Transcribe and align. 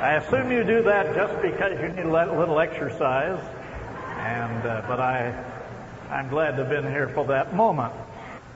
I 0.00 0.14
assume 0.14 0.50
you 0.50 0.64
do 0.64 0.82
that 0.84 1.14
just 1.14 1.42
because 1.42 1.78
you 1.78 1.88
need 1.88 2.06
a 2.06 2.10
little 2.10 2.58
exercise, 2.58 3.38
and 4.16 4.66
uh, 4.66 4.82
but 4.88 4.98
I, 4.98 5.44
I'm 6.08 6.30
glad 6.30 6.52
to 6.52 6.64
have 6.64 6.70
been 6.70 6.90
here 6.90 7.08
for 7.08 7.26
that 7.26 7.54
moment. 7.54 7.92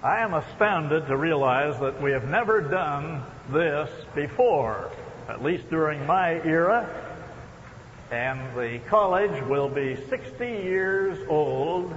I 0.03 0.21
am 0.21 0.33
astounded 0.33 1.07
to 1.07 1.19
realize 1.19 1.79
that 1.81 2.01
we 2.01 2.13
have 2.13 2.31
never 2.31 2.63
done 2.63 3.23
this 3.51 3.91
before, 4.15 4.91
at 5.29 5.45
least 5.45 5.69
during 5.69 6.07
my 6.07 6.41
era, 6.47 6.89
and 8.11 8.41
the 8.57 8.79
college 8.89 9.45
will 9.45 9.69
be 9.69 9.97
60 10.09 10.47
years 10.47 11.19
old 11.29 11.93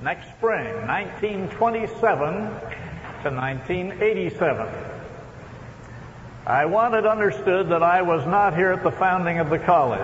next 0.00 0.28
spring, 0.36 0.72
1927 0.86 1.98
to 3.24 3.30
1987. 3.34 4.87
I 6.46 6.64
wanted 6.64 7.04
understood 7.04 7.68
that 7.70 7.82
I 7.82 8.02
was 8.02 8.24
not 8.26 8.56
here 8.56 8.72
at 8.72 8.82
the 8.82 8.90
founding 8.90 9.38
of 9.38 9.50
the 9.50 9.58
college. 9.58 10.00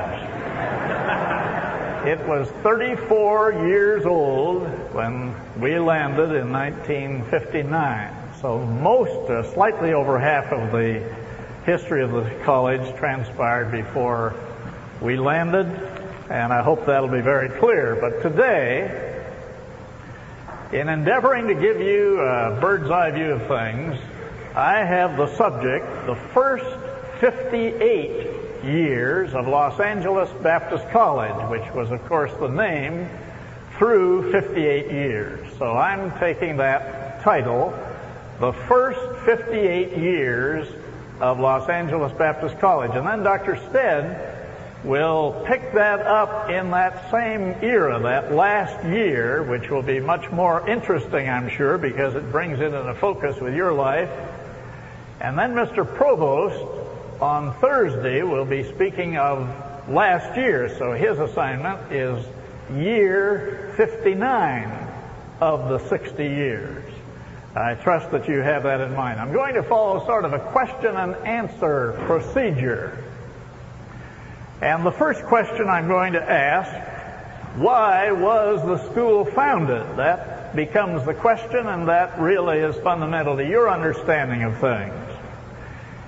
it 2.06 2.18
was 2.28 2.48
34 2.62 3.52
years 3.66 4.04
old 4.04 4.66
when 4.92 5.34
we 5.58 5.78
landed 5.78 6.34
in 6.34 6.52
1959. 6.52 8.14
So 8.40 8.58
most, 8.58 9.30
uh, 9.30 9.42
slightly 9.54 9.94
over 9.94 10.18
half 10.18 10.52
of 10.52 10.70
the 10.70 11.02
history 11.64 12.02
of 12.02 12.12
the 12.12 12.30
college 12.44 12.94
transpired 12.98 13.72
before 13.72 14.34
we 15.00 15.16
landed, 15.16 15.66
and 16.28 16.52
I 16.52 16.62
hope 16.62 16.84
that'll 16.84 17.08
be 17.08 17.22
very 17.22 17.48
clear. 17.58 17.96
But 17.96 18.20
today, 18.20 19.22
in 20.72 20.90
endeavoring 20.90 21.48
to 21.48 21.54
give 21.54 21.80
you 21.80 22.20
a 22.20 22.58
bird's 22.60 22.90
eye 22.90 23.12
view 23.12 23.32
of 23.32 23.46
things, 23.46 23.98
I 24.56 24.84
have 24.84 25.16
the 25.16 25.34
subject, 25.34 25.84
the 26.06 26.14
first 26.14 26.64
58 27.18 28.64
years 28.64 29.34
of 29.34 29.48
Los 29.48 29.80
Angeles 29.80 30.30
Baptist 30.44 30.88
College, 30.90 31.50
which 31.50 31.68
was, 31.74 31.90
of 31.90 32.04
course, 32.06 32.32
the 32.34 32.46
name 32.46 33.08
through 33.78 34.30
58 34.30 34.92
years. 34.92 35.58
So 35.58 35.72
I'm 35.72 36.16
taking 36.20 36.58
that 36.58 37.20
title, 37.22 37.76
the 38.38 38.52
first 38.52 39.00
58 39.24 39.98
years 39.98 40.68
of 41.20 41.40
Los 41.40 41.68
Angeles 41.68 42.12
Baptist 42.12 42.56
College. 42.60 42.92
And 42.94 43.04
then 43.04 43.24
Dr. 43.24 43.56
Stead 43.70 44.84
will 44.84 45.42
pick 45.48 45.72
that 45.72 46.00
up 46.02 46.48
in 46.48 46.70
that 46.70 47.10
same 47.10 47.56
era, 47.60 47.98
that 47.98 48.32
last 48.32 48.84
year, 48.84 49.42
which 49.42 49.68
will 49.68 49.82
be 49.82 49.98
much 49.98 50.30
more 50.30 50.68
interesting, 50.68 51.28
I'm 51.28 51.48
sure, 51.48 51.76
because 51.76 52.14
it 52.14 52.30
brings 52.30 52.60
it 52.60 52.72
into 52.72 52.94
focus 52.94 53.40
with 53.40 53.56
your 53.56 53.72
life 53.72 54.10
and 55.24 55.38
then 55.38 55.54
Mr. 55.54 55.86
Provost 55.86 56.62
on 57.18 57.54
Thursday 57.54 58.22
will 58.22 58.44
be 58.44 58.62
speaking 58.62 59.16
of 59.16 59.48
last 59.88 60.36
year, 60.36 60.68
so 60.76 60.92
his 60.92 61.18
assignment 61.18 61.90
is 61.90 62.22
year 62.76 63.72
59 63.78 64.70
of 65.40 65.70
the 65.70 65.78
60 65.88 66.22
years. 66.22 66.84
I 67.56 67.72
trust 67.72 68.10
that 68.10 68.28
you 68.28 68.40
have 68.40 68.64
that 68.64 68.82
in 68.82 68.94
mind. 68.94 69.18
I'm 69.18 69.32
going 69.32 69.54
to 69.54 69.62
follow 69.62 70.04
sort 70.04 70.26
of 70.26 70.34
a 70.34 70.40
question 70.40 70.94
and 70.94 71.16
answer 71.26 71.94
procedure. 72.04 73.02
And 74.60 74.84
the 74.84 74.92
first 74.92 75.22
question 75.22 75.68
I'm 75.68 75.88
going 75.88 76.12
to 76.12 76.22
ask 76.22 76.70
why 77.56 78.12
was 78.12 78.60
the 78.66 78.90
school 78.90 79.24
founded? 79.24 79.96
That 79.96 80.54
becomes 80.54 81.06
the 81.06 81.14
question, 81.14 81.66
and 81.66 81.88
that 81.88 82.20
really 82.20 82.58
is 82.58 82.76
fundamental 82.76 83.38
to 83.38 83.46
your 83.46 83.70
understanding 83.70 84.42
of 84.42 84.58
things. 84.58 85.03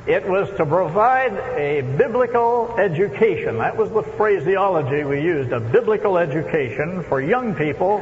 It 0.06 0.24
was 0.24 0.48
to 0.50 0.64
provide 0.64 1.32
a 1.58 1.80
biblical 1.80 2.72
education. 2.78 3.58
That 3.58 3.76
was 3.76 3.90
the 3.90 4.04
phraseology 4.04 5.02
we 5.02 5.20
used, 5.20 5.50
a 5.50 5.58
biblical 5.58 6.16
education 6.16 7.02
for 7.02 7.20
young 7.20 7.56
people 7.56 7.98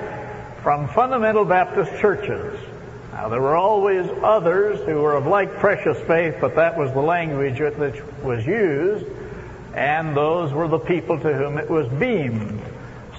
from 0.62 0.86
fundamental 0.88 1.47
Baptist 1.47 1.98
churches. 2.00 2.60
Now, 3.12 3.31
there 3.31 3.41
were 3.41 3.56
always 3.56 4.06
others 4.22 4.81
who 4.84 5.00
were 5.00 5.14
of 5.14 5.26
like 5.26 5.56
precious 5.56 5.98
faith, 6.06 6.37
but 6.43 6.56
that 6.56 6.76
was 6.76 6.93
the 6.93 7.00
language 7.00 7.59
that 7.59 8.22
was 8.22 8.44
used, 8.44 9.06
and 9.75 10.14
those 10.14 10.53
were 10.53 10.69
the 10.69 10.78
people 10.78 11.19
to 11.19 11.32
whom 11.32 11.56
it 11.56 11.70
was 11.70 11.88
beamed. 11.88 12.60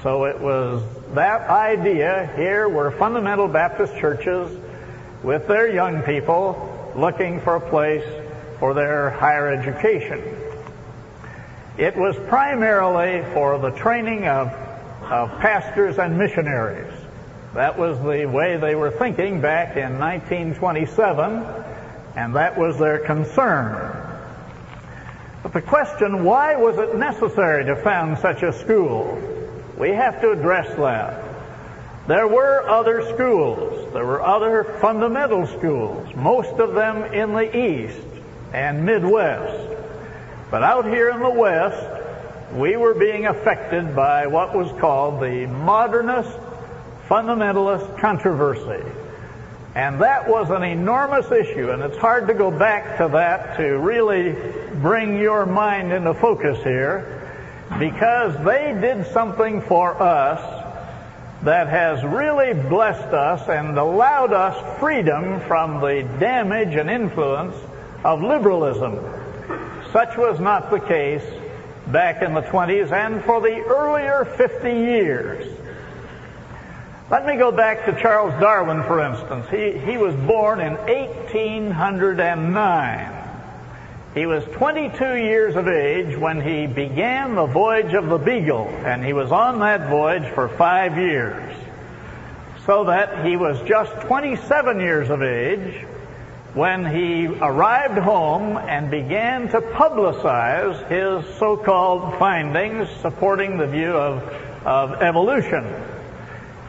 So 0.04 0.26
it 0.26 0.40
was 0.40 0.84
that 1.16 1.50
idea 1.50 2.32
here 2.36 2.70
were 2.70 2.92
fundamental 2.92 3.48
Baptist 3.48 3.96
churches 3.98 4.56
with 5.24 5.48
their 5.48 5.74
young 5.74 6.04
people 6.04 6.94
looking 6.96 7.42
for 7.42 7.56
a 7.56 7.70
place 7.70 8.06
for 8.60 8.74
their 8.74 9.10
higher 9.10 9.48
education. 9.50 10.22
It 11.78 11.96
was 11.96 12.16
primarily 12.28 13.22
for 13.34 13.60
the 13.60 13.72
training 13.72 14.28
of, 14.28 14.48
of 15.04 15.30
pastors 15.40 15.98
and 15.98 16.18
missionaries. 16.18 16.94
That 17.54 17.78
was 17.78 17.98
the 18.00 18.26
way 18.26 18.58
they 18.58 18.76
were 18.76 18.92
thinking 18.92 19.42
back 19.42 19.76
in 19.76 20.00
1927, 20.00 21.44
and 22.16 22.36
that 22.36 22.58
was 22.58 22.78
their 22.78 23.00
concern. 23.00 23.92
But 25.44 25.54
the 25.54 25.62
question, 25.62 26.24
why 26.24 26.56
was 26.56 26.78
it 26.78 26.96
necessary 26.96 27.66
to 27.66 27.76
found 27.76 28.20
such 28.20 28.42
a 28.42 28.54
school? 28.54 29.22
We 29.78 29.90
have 29.90 30.22
to 30.22 30.32
address 30.32 30.76
that. 30.78 31.24
There 32.08 32.28
were 32.28 32.68
other 32.70 33.04
schools. 33.14 33.92
There 33.94 34.06
were 34.06 34.22
other 34.22 34.64
fundamental 34.80 35.46
schools, 35.48 36.14
most 36.16 36.60
of 36.60 36.74
them 36.74 37.04
in 37.14 37.34
the 37.34 37.58
East 37.58 38.05
and 38.56 38.86
Midwest. 38.86 39.70
But 40.50 40.64
out 40.64 40.86
here 40.86 41.10
in 41.10 41.20
the 41.20 41.30
West, 41.30 41.86
we 42.54 42.78
were 42.78 42.94
being 42.94 43.26
affected 43.26 43.94
by 43.94 44.28
what 44.28 44.56
was 44.56 44.72
called 44.80 45.22
the 45.22 45.46
modernist 45.46 46.38
fundamentalist 47.10 48.00
controversy. 48.00 48.82
And 49.76 50.00
that 50.00 50.30
was 50.30 50.52
an 50.52 50.64
enormous 50.64 51.30
issue, 51.34 51.70
and 51.72 51.84
it's 51.84 51.98
hard 51.98 52.28
to 52.28 52.34
go 52.34 52.50
back 52.50 52.98
to 53.00 53.10
that 53.10 53.58
to 53.58 53.78
really 53.78 54.38
bring 54.76 55.20
your 55.20 55.46
mind 55.46 55.92
into 55.92 56.14
focus 56.14 56.64
here, 56.64 57.30
because 57.78 58.42
they 58.46 58.78
did 58.80 59.06
something 59.08 59.62
for 59.64 60.02
us 60.02 60.40
that 61.44 61.68
has 61.68 62.02
really 62.06 62.54
blessed 62.54 63.14
us 63.14 63.50
and 63.50 63.78
allowed 63.78 64.32
us 64.32 64.80
freedom 64.80 65.42
from 65.42 65.82
the 65.82 66.04
damage 66.20 66.74
and 66.76 66.90
influence 66.90 67.56
of 68.06 68.22
liberalism. 68.22 69.00
Such 69.92 70.16
was 70.16 70.40
not 70.40 70.70
the 70.70 70.80
case 70.80 71.26
back 71.88 72.22
in 72.22 72.36
the 72.36 72.44
20s 72.44 72.92
and 72.92 73.26
for 73.26 73.42
the 73.42 73.64
earlier 73.64 74.26
50 74.26 74.70
years. 74.70 75.52
Let 77.10 77.26
me 77.26 77.36
go 77.36 77.52
back 77.52 77.84
to 77.86 78.00
Charles 78.00 78.40
Darwin, 78.40 78.84
for 78.84 79.04
instance. 79.04 79.48
He, 79.50 79.72
he 79.80 79.98
was 79.98 80.14
born 80.28 80.60
in 80.60 80.76
1809. 80.76 83.24
He 84.14 84.28
was 84.28 84.44
22 84.54 85.16
years 85.16 85.56
of 85.56 85.68
age 85.68 86.16
when 86.16 86.42
he 86.42 86.68
began 86.68 87.34
the 87.34 87.48
voyage 87.48 87.94
of 87.94 88.06
the 88.08 88.20
Beagle, 88.20 88.68
and 88.86 89.04
he 89.04 89.14
was 89.14 89.32
on 89.32 89.58
that 89.60 89.90
voyage 89.90 90.32
for 90.34 90.48
five 90.48 90.96
years. 90.98 91.58
So 92.68 92.84
that 92.86 93.26
he 93.26 93.36
was 93.36 93.60
just 93.68 93.92
27 94.02 94.80
years 94.80 95.10
of 95.10 95.24
age 95.24 95.86
when 96.56 96.86
he 96.86 97.28
arrived 97.28 97.98
home 97.98 98.56
and 98.56 98.90
began 98.90 99.50
to 99.50 99.60
publicize 99.60 100.88
his 100.88 101.38
so-called 101.38 102.18
findings 102.18 102.90
supporting 103.02 103.58
the 103.58 103.68
view 103.68 103.92
of, 103.92 104.24
of 104.66 105.02
evolution. 105.02 105.66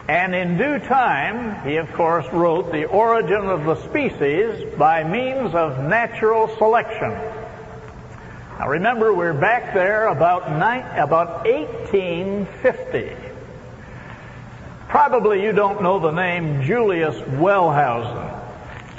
And 0.09 0.35
in 0.35 0.57
due 0.57 0.79
time, 0.79 1.65
he 1.65 1.77
of 1.77 1.91
course 1.93 2.25
wrote 2.33 2.73
The 2.73 2.83
Origin 2.83 3.45
of 3.45 3.63
the 3.63 3.75
Species 3.83 4.77
by 4.77 5.05
means 5.05 5.55
of 5.55 5.79
natural 5.79 6.49
selection. 6.57 7.11
Now 8.59 8.67
remember, 8.67 9.13
we're 9.13 9.33
back 9.33 9.73
there 9.73 10.07
about, 10.07 10.51
nine, 10.51 10.83
about 10.99 11.45
1850. 11.45 13.15
Probably 14.89 15.43
you 15.43 15.53
don't 15.53 15.81
know 15.81 15.99
the 15.99 16.11
name 16.11 16.63
Julius 16.63 17.15
Wellhausen. 17.15 18.36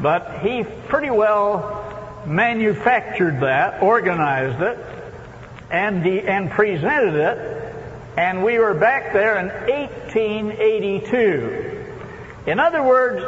but 0.01 0.39
he 0.41 0.65
pretty 0.89 1.11
well 1.11 2.25
manufactured 2.27 3.41
that, 3.41 3.83
organized 3.83 4.63
it, 4.63 4.79
and, 5.71 6.03
de- 6.03 6.23
and 6.23 6.51
presented 6.51 7.15
it, 7.15 7.75
and 8.17 8.43
we 8.43 8.59
were 8.59 8.73
back 8.73 9.13
there 9.13 9.39
in 9.39 9.49
1882. 9.49 11.85
In 12.47 12.59
other 12.59 12.83
words, 12.83 13.23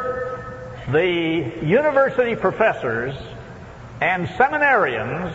the 0.91 1.53
university 1.63 2.37
professors 2.37 3.15
and 4.01 4.27
seminarians 4.29 5.35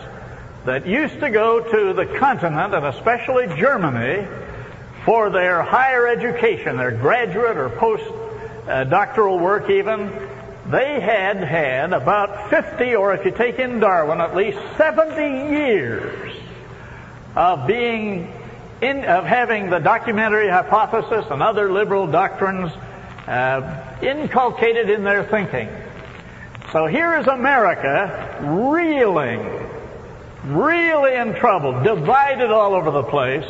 that 0.65 0.87
used 0.87 1.19
to 1.19 1.29
go 1.29 1.59
to 1.59 1.93
the 1.93 2.05
continent 2.17 2.73
and 2.73 2.85
especially 2.85 3.47
Germany 3.57 4.27
for 5.05 5.29
their 5.29 5.61
higher 5.61 6.07
education, 6.07 6.77
their 6.77 6.91
graduate 6.91 7.57
or 7.57 7.69
post 7.69 8.03
doctoral 8.89 9.39
work 9.39 9.69
even, 9.69 10.11
they 10.67 11.01
had 11.01 11.43
had 11.43 11.91
about 11.91 12.49
50, 12.49 12.95
or 12.95 13.13
if 13.13 13.25
you 13.25 13.31
take 13.31 13.59
in 13.59 13.79
Darwin, 13.79 14.21
at 14.21 14.35
least 14.35 14.57
70 14.77 15.53
years 15.53 16.33
of 17.35 17.67
being 17.67 18.31
in, 18.81 19.03
of 19.05 19.25
having 19.25 19.69
the 19.69 19.79
documentary 19.79 20.47
hypothesis 20.47 21.25
and 21.29 21.41
other 21.41 21.71
liberal 21.71 22.07
doctrines 22.07 22.71
uh, 23.27 23.97
inculcated 24.01 24.89
in 24.89 25.03
their 25.03 25.25
thinking. 25.25 25.69
So 26.71 26.85
here 26.85 27.17
is 27.17 27.27
America 27.27 28.39
reeling, 28.41 29.39
really 30.45 31.15
in 31.15 31.33
trouble, 31.35 31.83
divided 31.83 32.51
all 32.51 32.73
over 32.73 32.91
the 32.91 33.03
place 33.03 33.45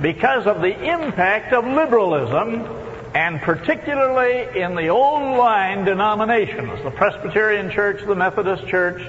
because 0.00 0.46
of 0.46 0.60
the 0.60 0.72
impact 0.84 1.52
of 1.52 1.64
liberalism 1.64 2.66
and 3.14 3.40
particularly 3.42 4.58
in 4.58 4.74
the 4.74 4.88
old 4.88 5.36
line 5.36 5.84
denominations, 5.84 6.82
the 6.82 6.90
Presbyterian 6.90 7.70
Church, 7.70 8.02
the 8.06 8.14
Methodist 8.14 8.66
Church, 8.66 9.02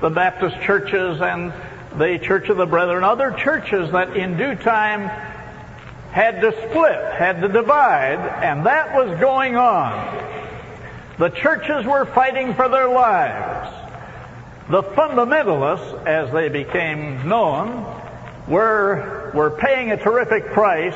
the 0.00 0.08
Baptist 0.08 0.56
churches, 0.62 1.20
and 1.20 1.52
the 1.98 2.18
Church 2.18 2.48
of 2.48 2.56
the 2.56 2.66
Brethren, 2.66 3.04
other 3.04 3.32
churches 3.32 3.92
that 3.92 4.16
in 4.16 4.38
due 4.38 4.54
time 4.54 5.10
had 6.12 6.40
to 6.40 6.52
split, 6.52 7.14
had 7.14 7.40
to 7.42 7.48
divide, 7.48 8.18
and 8.42 8.64
that 8.66 8.94
was 8.94 9.18
going 9.20 9.56
on. 9.56 9.92
The 11.18 11.28
churches 11.28 11.84
were 11.84 12.06
fighting 12.06 12.54
for 12.54 12.68
their 12.68 12.88
lives. 12.88 13.51
The 14.70 14.82
fundamentalists, 14.82 16.06
as 16.06 16.32
they 16.32 16.48
became 16.48 17.28
known, 17.28 17.84
were, 18.46 19.32
were 19.34 19.50
paying 19.50 19.90
a 19.90 19.96
terrific 19.96 20.46
price 20.46 20.94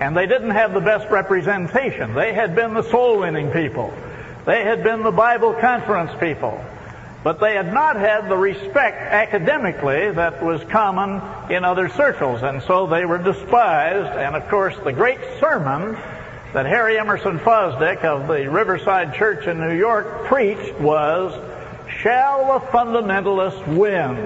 and 0.00 0.16
they 0.16 0.26
didn't 0.26 0.50
have 0.50 0.72
the 0.72 0.80
best 0.80 1.08
representation. 1.10 2.14
They 2.14 2.32
had 2.32 2.56
been 2.56 2.74
the 2.74 2.82
soul 2.82 3.20
winning 3.20 3.52
people. 3.52 3.94
They 4.46 4.64
had 4.64 4.82
been 4.82 5.04
the 5.04 5.12
Bible 5.12 5.54
conference 5.54 6.10
people. 6.18 6.64
But 7.22 7.38
they 7.38 7.54
had 7.54 7.72
not 7.72 7.94
had 7.94 8.28
the 8.28 8.36
respect 8.36 9.00
academically 9.00 10.10
that 10.10 10.42
was 10.42 10.60
common 10.64 11.22
in 11.52 11.64
other 11.64 11.88
circles, 11.90 12.42
and 12.42 12.60
so 12.62 12.88
they 12.88 13.04
were 13.04 13.18
despised. 13.18 14.18
And 14.18 14.34
of 14.34 14.48
course, 14.48 14.76
the 14.82 14.92
great 14.92 15.20
sermon 15.38 15.96
that 16.52 16.66
Harry 16.66 16.98
Emerson 16.98 17.38
Fosdick 17.38 18.02
of 18.02 18.26
the 18.26 18.50
Riverside 18.50 19.14
Church 19.14 19.46
in 19.46 19.60
New 19.60 19.74
York 19.74 20.24
preached 20.24 20.74
was, 20.80 21.32
Shall 21.88 22.58
the 22.58 22.66
fundamentalists 22.66 23.66
win? 23.76 24.16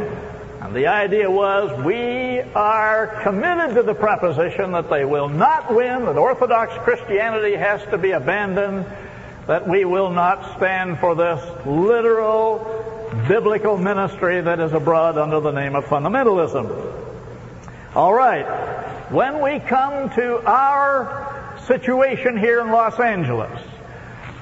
And 0.61 0.75
the 0.75 0.89
idea 0.89 1.31
was 1.31 1.85
we 1.85 2.41
are 2.55 3.23
committed 3.23 3.77
to 3.77 3.83
the 3.83 3.95
proposition 3.95 4.73
that 4.73 4.91
they 4.91 5.05
will 5.05 5.29
not 5.29 5.73
win, 5.73 6.07
that 6.07 6.17
Orthodox 6.17 6.73
Christianity 6.83 7.55
has 7.55 7.83
to 7.91 7.99
be 7.99 8.13
abandoned, 8.13 8.87
that 9.47 9.69
we 9.69 9.85
will 9.85 10.11
not 10.11 10.57
stand 10.57 10.99
for 10.99 11.15
this 11.15 11.41
literal 11.67 12.85
biblical 13.29 13.77
ministry 13.77 14.41
that 14.41 14.59
is 14.59 14.73
abroad 14.73 15.19
under 15.19 15.41
the 15.41 15.53
name 15.53 15.75
of 15.75 15.85
fundamentalism. 15.85 16.93
All 17.95 18.13
right. 18.13 18.45
When 19.11 19.41
we 19.41 19.61
come 19.61 20.11
to 20.11 20.45
our 20.45 21.55
situation 21.67 22.37
here 22.37 22.61
in 22.61 22.71
Los 22.71 22.99
Angeles, 22.99 23.61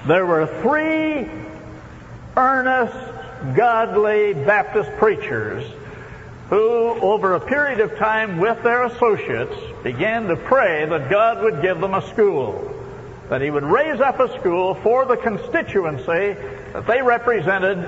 there 0.07 0.25
were 0.25 0.47
three 0.63 1.29
earnest, 2.37 3.57
godly 3.57 4.35
Baptist 4.35 4.91
preachers 4.99 5.71
who, 6.51 7.01
over 7.01 7.35
a 7.35 7.41
period 7.41 7.81
of 7.81 7.97
time 7.97 8.39
with 8.39 8.63
their 8.63 8.85
associates, 8.85 9.55
began 9.83 10.27
to 10.27 10.37
pray 10.37 10.85
that 10.87 11.11
God 11.11 11.43
would 11.43 11.63
give 11.63 11.81
them 11.81 11.95
a 11.95 12.07
school, 12.09 12.71
that 13.29 13.41
He 13.41 13.51
would 13.51 13.65
raise 13.65 14.01
up 14.01 14.21
a 14.21 14.29
school 14.39 14.75
for 14.75 15.05
the 15.07 15.17
constituency 15.17 16.37
that 16.73 16.87
they 16.87 17.03
represented 17.03 17.79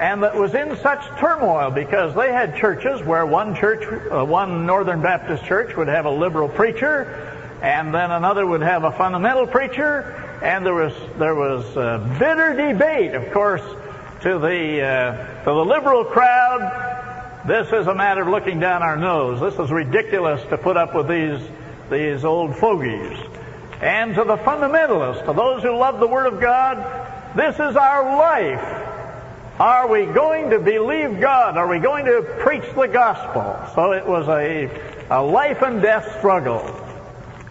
and 0.00 0.24
that 0.24 0.34
was 0.34 0.54
in 0.54 0.76
such 0.78 1.04
turmoil 1.20 1.70
because 1.70 2.14
they 2.16 2.32
had 2.32 2.56
churches 2.56 3.00
where 3.02 3.24
one 3.24 3.54
church, 3.54 3.84
uh, 4.10 4.24
one 4.24 4.66
Northern 4.66 5.00
Baptist 5.00 5.44
church 5.44 5.76
would 5.76 5.86
have 5.86 6.04
a 6.04 6.10
liberal 6.10 6.48
preacher, 6.48 7.30
and 7.62 7.94
then 7.94 8.10
another 8.10 8.44
would 8.44 8.62
have 8.62 8.82
a 8.82 8.90
fundamental 8.90 9.46
preacher, 9.46 10.02
and 10.42 10.66
there 10.66 10.74
was 10.74 10.92
there 11.18 11.36
was 11.36 11.64
bitter 12.18 12.54
debate, 12.54 13.14
of 13.14 13.32
course, 13.32 13.62
to 14.24 14.38
the 14.38 14.82
uh, 14.82 15.44
to 15.44 15.50
the 15.50 15.64
liberal 15.64 16.04
crowd 16.04 16.94
this 17.46 17.70
is 17.74 17.86
a 17.86 17.94
matter 17.94 18.22
of 18.22 18.28
looking 18.28 18.58
down 18.58 18.82
our 18.82 18.96
nose. 18.96 19.38
This 19.38 19.62
is 19.62 19.70
ridiculous 19.70 20.42
to 20.48 20.56
put 20.56 20.78
up 20.78 20.94
with 20.94 21.08
these, 21.08 21.46
these 21.90 22.24
old 22.24 22.56
fogies. 22.56 23.18
And 23.82 24.14
to 24.14 24.24
the 24.24 24.38
fundamentalists, 24.38 25.26
to 25.26 25.34
those 25.34 25.62
who 25.62 25.76
love 25.76 26.00
the 26.00 26.06
Word 26.06 26.32
of 26.32 26.40
God, 26.40 27.36
this 27.36 27.54
is 27.56 27.76
our 27.76 28.16
life. 28.16 29.60
Are 29.60 29.88
we 29.88 30.06
going 30.06 30.50
to 30.50 30.58
believe 30.58 31.20
God? 31.20 31.58
Are 31.58 31.68
we 31.68 31.80
going 31.80 32.06
to 32.06 32.22
preach 32.40 32.64
the 32.74 32.86
gospel? 32.86 33.74
So 33.74 33.92
it 33.92 34.06
was 34.06 34.26
a, 34.26 34.70
a 35.10 35.22
life 35.22 35.60
and 35.60 35.82
death 35.82 36.16
struggle. 36.16 36.62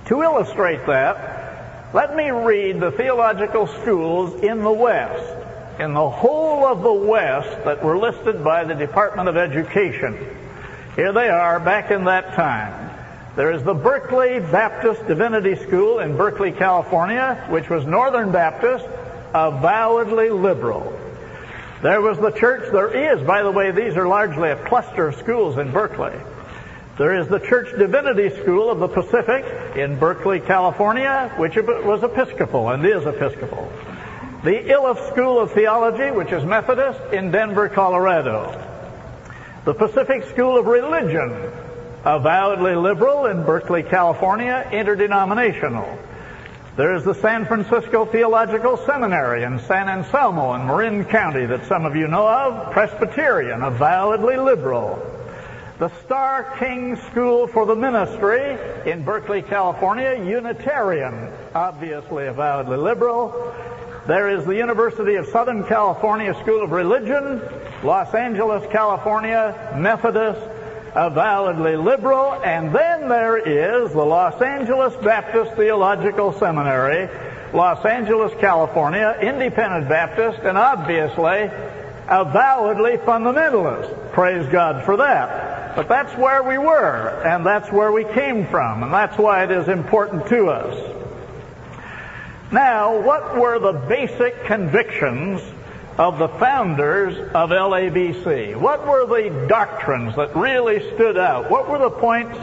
To 0.07 0.23
illustrate 0.23 0.87
that, 0.87 1.93
let 1.93 2.15
me 2.15 2.31
read 2.31 2.79
the 2.79 2.89
theological 2.89 3.67
schools 3.67 4.41
in 4.41 4.63
the 4.63 4.71
West 4.71 5.42
in 5.79 5.93
the 5.93 6.09
whole 6.09 6.65
of 6.65 6.83
the 6.83 6.93
West 6.93 7.63
that 7.65 7.83
were 7.83 7.97
listed 7.97 8.43
by 8.43 8.63
the 8.63 8.75
Department 8.75 9.27
of 9.27 9.37
Education. 9.37 10.17
Here 10.95 11.11
they 11.11 11.29
are 11.29 11.59
back 11.59 11.89
in 11.89 12.05
that 12.05 12.35
time. 12.35 12.91
There 13.35 13.51
is 13.51 13.63
the 13.63 13.73
Berkeley 13.73 14.39
Baptist 14.39 15.07
Divinity 15.07 15.55
School 15.55 15.99
in 15.99 16.15
Berkeley, 16.15 16.51
California, 16.51 17.43
which 17.49 17.69
was 17.69 17.85
Northern 17.85 18.31
Baptist, 18.31 18.85
avowedly 19.33 20.29
liberal. 20.29 20.99
There 21.81 21.99
was 22.01 22.19
the 22.19 22.29
church, 22.29 22.71
there 22.71 23.15
is, 23.15 23.25
by 23.25 23.41
the 23.41 23.51
way, 23.51 23.71
these 23.71 23.97
are 23.97 24.07
largely 24.07 24.51
a 24.51 24.63
cluster 24.67 25.07
of 25.07 25.15
schools 25.15 25.57
in 25.57 25.71
Berkeley. 25.71 26.13
There 26.99 27.19
is 27.19 27.27
the 27.27 27.39
Church 27.39 27.75
Divinity 27.75 28.29
School 28.41 28.69
of 28.69 28.77
the 28.77 28.87
Pacific 28.87 29.43
in 29.75 29.97
Berkeley, 29.97 30.39
California, 30.39 31.33
which 31.37 31.55
was 31.55 32.03
Episcopal 32.03 32.69
and 32.69 32.85
is 32.85 33.07
Episcopal 33.07 33.71
the 34.43 34.69
Iliff 34.71 34.99
School 35.07 35.39
of 35.39 35.53
Theology, 35.53 36.11
which 36.11 36.31
is 36.33 36.43
Methodist, 36.43 36.99
in 37.13 37.31
Denver, 37.31 37.69
Colorado. 37.69 38.59
The 39.63 39.73
Pacific 39.73 40.25
School 40.25 40.57
of 40.57 40.65
Religion, 40.65 41.31
avowedly 42.03 42.75
liberal 42.75 43.27
in 43.27 43.43
Berkeley, 43.43 43.83
California, 43.83 44.67
interdenominational. 44.73 45.97
There 46.75 46.93
is 46.93 47.05
the 47.05 47.13
San 47.13 47.45
Francisco 47.45 48.03
Theological 48.03 48.75
Seminary 48.85 49.43
in 49.43 49.59
San 49.59 49.87
Anselmo 49.87 50.55
in 50.55 50.67
Marin 50.67 51.05
County 51.05 51.45
that 51.45 51.65
some 51.67 51.85
of 51.85 51.95
you 51.95 52.09
know 52.09 52.27
of, 52.27 52.73
Presbyterian, 52.73 53.61
avowedly 53.61 54.35
liberal. 54.35 54.99
The 55.79 55.89
Starr 56.03 56.57
King 56.59 56.97
School 57.11 57.47
for 57.47 57.65
the 57.65 57.75
Ministry 57.75 58.57
in 58.91 59.05
Berkeley, 59.05 59.41
California, 59.41 60.21
Unitarian, 60.21 61.31
obviously 61.55 62.27
avowedly 62.27 62.77
liberal. 62.77 63.53
There 64.05 64.29
is 64.37 64.43
the 64.43 64.55
University 64.55 65.15
of 65.15 65.27
Southern 65.27 65.63
California 65.63 66.33
School 66.41 66.61
of 66.63 66.71
Religion, 66.71 67.41
Los 67.83 68.13
Angeles, 68.13 68.69
California, 68.69 69.73
Methodist, 69.77 70.41
avowedly 70.93 71.77
liberal, 71.77 72.33
and 72.43 72.75
then 72.75 73.07
there 73.07 73.37
is 73.37 73.93
the 73.93 74.03
Los 74.03 74.41
Angeles 74.41 74.93
Baptist 75.03 75.53
Theological 75.53 76.33
Seminary, 76.33 77.09
Los 77.53 77.85
Angeles, 77.85 78.33
California, 78.41 79.17
Independent 79.21 79.87
Baptist, 79.87 80.39
and 80.39 80.57
obviously 80.57 81.49
avowedly 82.09 82.97
fundamentalist. 82.97 84.11
Praise 84.11 84.45
God 84.51 84.83
for 84.83 84.97
that. 84.97 85.77
But 85.77 85.87
that's 85.87 86.13
where 86.17 86.43
we 86.43 86.57
were, 86.57 87.23
and 87.25 87.45
that's 87.45 87.71
where 87.71 87.93
we 87.93 88.03
came 88.03 88.47
from, 88.47 88.83
and 88.83 88.93
that's 88.93 89.17
why 89.17 89.45
it 89.45 89.51
is 89.51 89.69
important 89.69 90.27
to 90.27 90.49
us. 90.49 90.92
Now, 92.53 93.01
what 93.01 93.35
were 93.35 93.59
the 93.59 93.73
basic 93.73 94.45
convictions 94.45 95.41
of 95.97 96.19
the 96.19 96.29
founders 96.29 97.17
of 97.33 97.49
LABC? 97.49 98.55
What 98.55 98.87
were 98.87 99.05
the 99.05 99.47
doctrines 99.47 100.15
that 100.15 100.35
really 100.35 100.79
stood 100.93 101.17
out? 101.17 101.51
What 101.51 101.67
were 101.67 101.79
the 101.79 101.89
points 101.89 102.37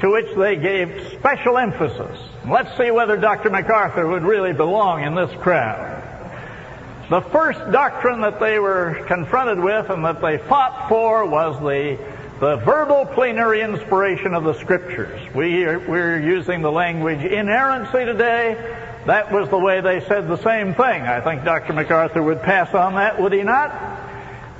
to 0.00 0.10
which 0.10 0.34
they 0.36 0.56
gave 0.56 1.12
special 1.18 1.58
emphasis. 1.58 2.18
Let's 2.46 2.76
see 2.76 2.90
whether 2.90 3.16
Dr. 3.16 3.50
MacArthur 3.50 4.06
would 4.06 4.22
really 4.22 4.52
belong 4.52 5.02
in 5.02 5.14
this 5.14 5.30
crowd. 5.40 6.02
The 7.08 7.22
first 7.22 7.58
doctrine 7.70 8.20
that 8.22 8.40
they 8.40 8.58
were 8.58 9.04
confronted 9.06 9.60
with 9.60 9.90
and 9.90 10.04
that 10.04 10.20
they 10.20 10.38
fought 10.38 10.88
for 10.88 11.24
was 11.24 11.58
the, 11.60 11.98
the 12.40 12.56
verbal 12.56 13.06
plenary 13.06 13.62
inspiration 13.62 14.34
of 14.34 14.44
the 14.44 14.52
scriptures. 14.54 15.18
We 15.34 15.64
are, 15.64 15.78
we're 15.78 16.20
using 16.20 16.60
the 16.60 16.70
language 16.70 17.24
inerrancy 17.24 18.04
today. 18.04 18.54
That 19.06 19.32
was 19.32 19.48
the 19.48 19.58
way 19.58 19.80
they 19.80 20.00
said 20.00 20.28
the 20.28 20.36
same 20.42 20.74
thing. 20.74 21.02
I 21.02 21.20
think 21.22 21.44
Dr. 21.44 21.72
MacArthur 21.72 22.22
would 22.22 22.42
pass 22.42 22.74
on 22.74 22.96
that, 22.96 23.18
would 23.20 23.32
he 23.32 23.42
not? 23.42 23.72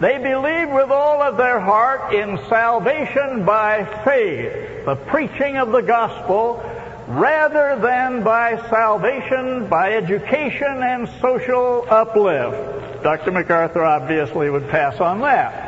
They 0.00 0.16
believed 0.16 0.72
with 0.72 0.90
all 0.90 1.20
of 1.20 1.36
their 1.36 1.60
heart 1.60 2.14
in 2.14 2.38
salvation 2.48 3.44
by 3.44 3.84
faith, 4.04 4.86
the 4.86 4.96
preaching 4.96 5.58
of 5.58 5.72
the 5.72 5.82
gospel, 5.82 6.62
rather 7.08 7.78
than 7.78 8.22
by 8.22 8.56
salvation 8.70 9.68
by 9.68 9.92
education 9.92 10.82
and 10.82 11.08
social 11.20 11.86
uplift. 11.90 13.02
Dr. 13.02 13.32
MacArthur 13.32 13.84
obviously 13.84 14.48
would 14.48 14.68
pass 14.68 14.98
on 14.98 15.20
that. 15.20 15.65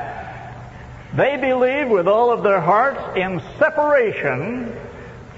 They 1.15 1.37
believed 1.37 1.91
with 1.91 2.07
all 2.07 2.31
of 2.31 2.43
their 2.43 2.61
hearts 2.61 3.17
in 3.17 3.41
separation 3.59 4.77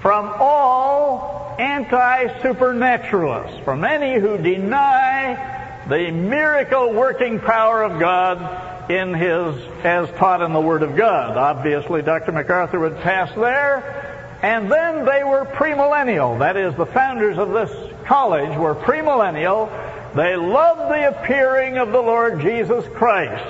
from 0.01 0.33
all 0.39 1.55
anti-supernaturalists, 1.59 3.59
from 3.63 3.83
any 3.83 4.19
who 4.19 4.37
deny 4.37 5.83
the 5.87 6.11
miracle 6.11 6.93
working 6.93 7.39
power 7.39 7.83
of 7.83 7.99
God 7.99 8.91
in 8.91 9.13
his, 9.13 9.55
as 9.83 10.09
taught 10.17 10.41
in 10.41 10.53
the 10.53 10.59
Word 10.59 10.83
of 10.83 10.95
God. 10.95 11.37
Obviously, 11.37 12.01
Dr. 12.01 12.31
MacArthur 12.31 12.79
would 12.79 12.97
pass 12.99 13.33
there. 13.35 14.39
And 14.41 14.71
then 14.71 15.05
they 15.05 15.23
were 15.23 15.45
premillennial. 15.45 16.39
That 16.39 16.57
is, 16.57 16.73
the 16.75 16.87
founders 16.87 17.37
of 17.37 17.51
this 17.51 17.71
college 18.05 18.57
were 18.57 18.73
premillennial. 18.73 19.69
They 20.15 20.35
loved 20.35 20.91
the 20.91 21.09
appearing 21.09 21.77
of 21.77 21.91
the 21.91 22.01
Lord 22.01 22.41
Jesus 22.41 22.83
Christ. 22.95 23.45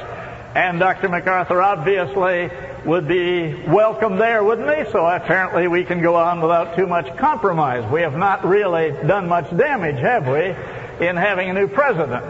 And 0.54 0.80
Dr. 0.80 1.08
MacArthur 1.08 1.62
obviously 1.62 2.50
would 2.86 3.08
be 3.08 3.54
welcome 3.68 4.18
there, 4.18 4.44
wouldn't 4.44 4.70
he? 4.76 4.92
So 4.92 5.06
apparently 5.06 5.68
we 5.68 5.86
can 5.86 6.02
go 6.02 6.16
on 6.16 6.42
without 6.42 6.76
too 6.76 6.88
much 6.88 7.16
compromise. 7.18 7.90
We 7.90 8.02
have 8.02 8.18
not 8.18 8.44
really 8.46 8.92
done 9.08 9.30
much 9.30 9.56
damage, 9.56 10.00
have 10.00 10.28
we, 10.28 11.08
in 11.08 11.16
having 11.16 11.50
a 11.50 11.54
new 11.54 11.68
president? 11.68 12.26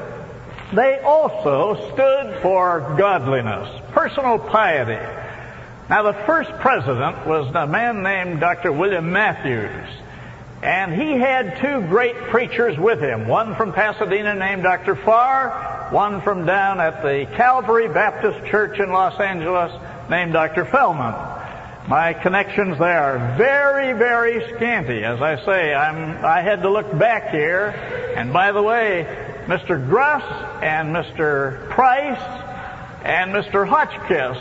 They 0.73 0.99
also 0.99 1.91
stood 1.93 2.41
for 2.41 2.95
godliness, 2.97 3.81
personal 3.91 4.37
piety. 4.37 5.03
Now, 5.89 6.03
the 6.03 6.13
first 6.25 6.51
president 6.59 7.25
was 7.25 7.53
a 7.55 7.65
man 7.65 8.03
named 8.03 8.39
Dr. 8.39 8.71
William 8.71 9.11
Matthews. 9.11 9.89
And 10.61 10.93
he 10.93 11.17
had 11.17 11.57
two 11.57 11.81
great 11.87 12.15
preachers 12.29 12.77
with 12.77 13.01
him. 13.01 13.27
One 13.27 13.55
from 13.55 13.73
Pasadena 13.73 14.35
named 14.35 14.61
Dr. 14.61 14.95
Farr, 14.95 15.80
one 15.91 16.21
from 16.21 16.45
down 16.45 16.79
at 16.79 17.03
the 17.03 17.27
Calvary 17.35 17.89
Baptist 17.89 18.45
Church 18.49 18.79
in 18.79 18.91
Los 18.91 19.19
Angeles 19.19 19.73
named 20.09 20.31
Dr. 20.31 20.63
Fellman. 20.63 21.89
My 21.89 22.13
connections 22.13 22.77
there 22.79 23.03
are 23.03 23.37
very, 23.37 23.91
very 23.91 24.55
scanty. 24.55 25.03
As 25.03 25.21
I 25.21 25.43
say, 25.43 25.73
I'm, 25.73 26.23
I 26.23 26.41
had 26.41 26.61
to 26.61 26.69
look 26.69 26.97
back 26.97 27.31
here. 27.31 27.69
And 28.15 28.31
by 28.31 28.53
the 28.53 28.61
way, 28.61 29.03
Mr. 29.47 29.85
Gruss 29.85 30.23
and 30.63 30.95
Mr. 30.95 31.69
Price 31.69 32.21
and 33.03 33.33
Mr. 33.33 33.67
Hotchkiss 33.67 34.37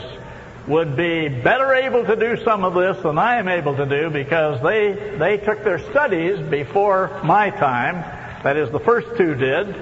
would 0.69 0.97
be 0.97 1.28
better 1.28 1.75
able 1.75 2.04
to 2.04 2.14
do 2.14 2.40
some 2.45 2.62
of 2.62 2.75
this 2.75 3.02
than 3.02 3.19
I 3.19 3.40
am 3.40 3.49
able 3.49 3.75
to 3.75 3.87
do 3.87 4.09
because 4.11 4.62
they, 4.62 5.16
they 5.19 5.38
took 5.38 5.64
their 5.64 5.80
studies 5.90 6.38
before 6.49 7.21
my 7.25 7.50
time. 7.50 7.97
That 8.45 8.57
is, 8.57 8.71
the 8.71 8.78
first 8.78 9.16
two 9.16 9.35
did. 9.35 9.75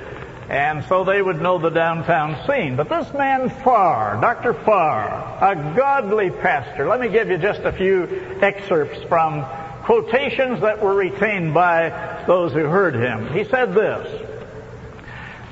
And 0.49 0.83
so 0.85 1.05
they 1.05 1.21
would 1.21 1.43
know 1.43 1.59
the 1.59 1.71
downtown 1.71 2.47
scene. 2.47 2.77
But 2.77 2.89
this 2.89 3.13
man 3.13 3.51
Farr, 3.51 4.19
Dr. 4.21 4.55
Farr, 4.55 5.39
a 5.43 5.55
godly 5.77 6.31
pastor, 6.31 6.89
let 6.89 7.01
me 7.01 7.09
give 7.09 7.29
you 7.29 7.37
just 7.37 7.61
a 7.61 7.73
few 7.73 8.39
excerpts 8.41 9.03
from 9.05 9.45
quotations 9.85 10.63
that 10.63 10.83
were 10.83 10.95
retained 10.95 11.53
by 11.53 12.25
those 12.27 12.53
who 12.53 12.65
heard 12.65 12.95
him. 12.95 13.33
He 13.33 13.45
said 13.45 13.75
this, 13.75 14.29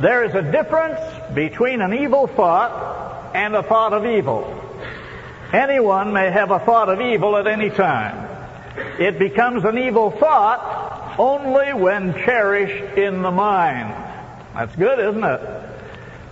there 0.00 0.24
is 0.24 0.34
a 0.34 0.42
difference 0.42 1.00
between 1.34 1.80
an 1.80 1.94
evil 1.94 2.26
thought 2.26 3.34
and 3.34 3.54
a 3.54 3.62
thought 3.62 3.92
of 3.92 4.06
evil. 4.06 4.62
Anyone 5.52 6.12
may 6.12 6.30
have 6.30 6.50
a 6.50 6.58
thought 6.58 6.88
of 6.88 7.00
evil 7.00 7.36
at 7.36 7.46
any 7.46 7.70
time. 7.70 8.28
It 8.98 9.18
becomes 9.18 9.64
an 9.64 9.78
evil 9.78 10.10
thought 10.10 11.16
only 11.18 11.72
when 11.72 12.12
cherished 12.14 12.98
in 12.98 13.22
the 13.22 13.30
mind. 13.30 14.05
That's 14.56 14.74
good, 14.74 14.98
isn't 14.98 15.22
it? 15.22 15.40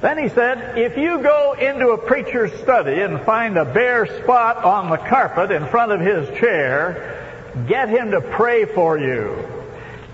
Then 0.00 0.18
he 0.18 0.28
said, 0.30 0.78
if 0.78 0.96
you 0.96 1.22
go 1.22 1.52
into 1.52 1.90
a 1.90 1.98
preacher's 1.98 2.52
study 2.60 3.00
and 3.00 3.20
find 3.22 3.58
a 3.58 3.66
bare 3.66 4.06
spot 4.22 4.64
on 4.64 4.88
the 4.90 4.96
carpet 4.96 5.50
in 5.50 5.66
front 5.66 5.92
of 5.92 6.00
his 6.00 6.26
chair, 6.38 7.44
get 7.68 7.90
him 7.90 8.10
to 8.12 8.22
pray 8.22 8.64
for 8.64 8.98
you. 8.98 9.46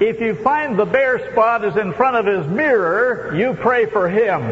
If 0.01 0.21
you 0.21 0.35
find 0.35 0.79
the 0.79 0.87
bare 0.87 1.31
spot 1.31 1.65
is 1.65 1.77
in 1.77 1.93
front 1.93 2.17
of 2.17 2.27
his 2.27 2.47
mirror, 2.49 3.35
you 3.37 3.55
pray 3.55 3.87
for 3.87 4.09
him. 4.09 4.43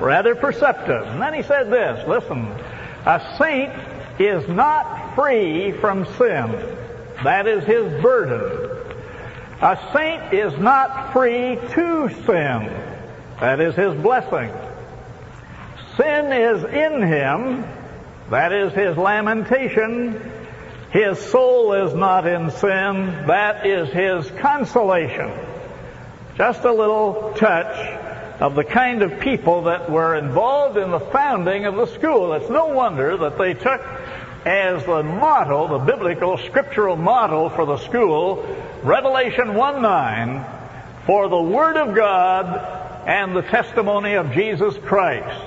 Rather 0.00 0.34
perceptive. 0.34 1.06
And 1.06 1.20
then 1.20 1.34
he 1.34 1.42
said 1.42 1.70
this, 1.70 2.06
listen, 2.08 2.46
a 3.04 3.36
saint 3.38 3.72
is 4.18 4.48
not 4.48 5.14
free 5.14 5.72
from 5.72 6.06
sin. 6.16 6.52
That 7.22 7.46
is 7.46 7.64
his 7.64 8.02
burden. 8.02 8.73
A 9.60 9.78
saint 9.92 10.34
is 10.34 10.58
not 10.58 11.12
free 11.12 11.56
to 11.56 12.08
sin. 12.26 12.70
That 13.40 13.60
is 13.60 13.74
his 13.74 13.94
blessing. 13.94 14.52
Sin 15.96 16.32
is 16.32 16.64
in 16.64 17.02
him. 17.02 17.64
That 18.30 18.52
is 18.52 18.72
his 18.72 18.96
lamentation. 18.96 20.20
His 20.90 21.18
soul 21.18 21.72
is 21.74 21.94
not 21.94 22.26
in 22.26 22.50
sin. 22.50 23.26
That 23.26 23.66
is 23.66 23.88
his 23.90 24.30
consolation. 24.40 25.32
Just 26.36 26.64
a 26.64 26.72
little 26.72 27.34
touch 27.36 27.76
of 28.40 28.56
the 28.56 28.64
kind 28.64 29.02
of 29.02 29.20
people 29.20 29.62
that 29.64 29.90
were 29.90 30.16
involved 30.16 30.76
in 30.76 30.90
the 30.90 31.00
founding 31.00 31.66
of 31.66 31.76
the 31.76 31.86
school. 31.86 32.32
It's 32.32 32.50
no 32.50 32.66
wonder 32.66 33.16
that 33.16 33.38
they 33.38 33.54
took 33.54 33.80
as 34.44 34.84
the 34.84 35.02
model, 35.02 35.68
the 35.68 35.78
biblical 35.78 36.36
scriptural 36.38 36.96
model 36.96 37.48
for 37.50 37.64
the 37.64 37.78
school, 37.78 38.44
Revelation 38.82 39.54
1 39.54 39.82
9, 39.82 40.44
for 41.06 41.28
the 41.28 41.40
Word 41.40 41.76
of 41.76 41.94
God 41.94 43.06
and 43.06 43.34
the 43.34 43.42
testimony 43.42 44.14
of 44.14 44.32
Jesus 44.32 44.76
Christ. 44.84 45.42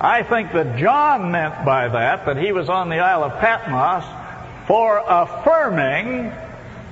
I 0.00 0.22
think 0.22 0.52
that 0.52 0.78
John 0.78 1.30
meant 1.30 1.64
by 1.64 1.88
that 1.88 2.26
that 2.26 2.36
he 2.36 2.52
was 2.52 2.68
on 2.68 2.90
the 2.90 2.98
Isle 2.98 3.24
of 3.24 3.38
Patmos 3.38 4.04
for 4.66 4.98
affirming 4.98 6.32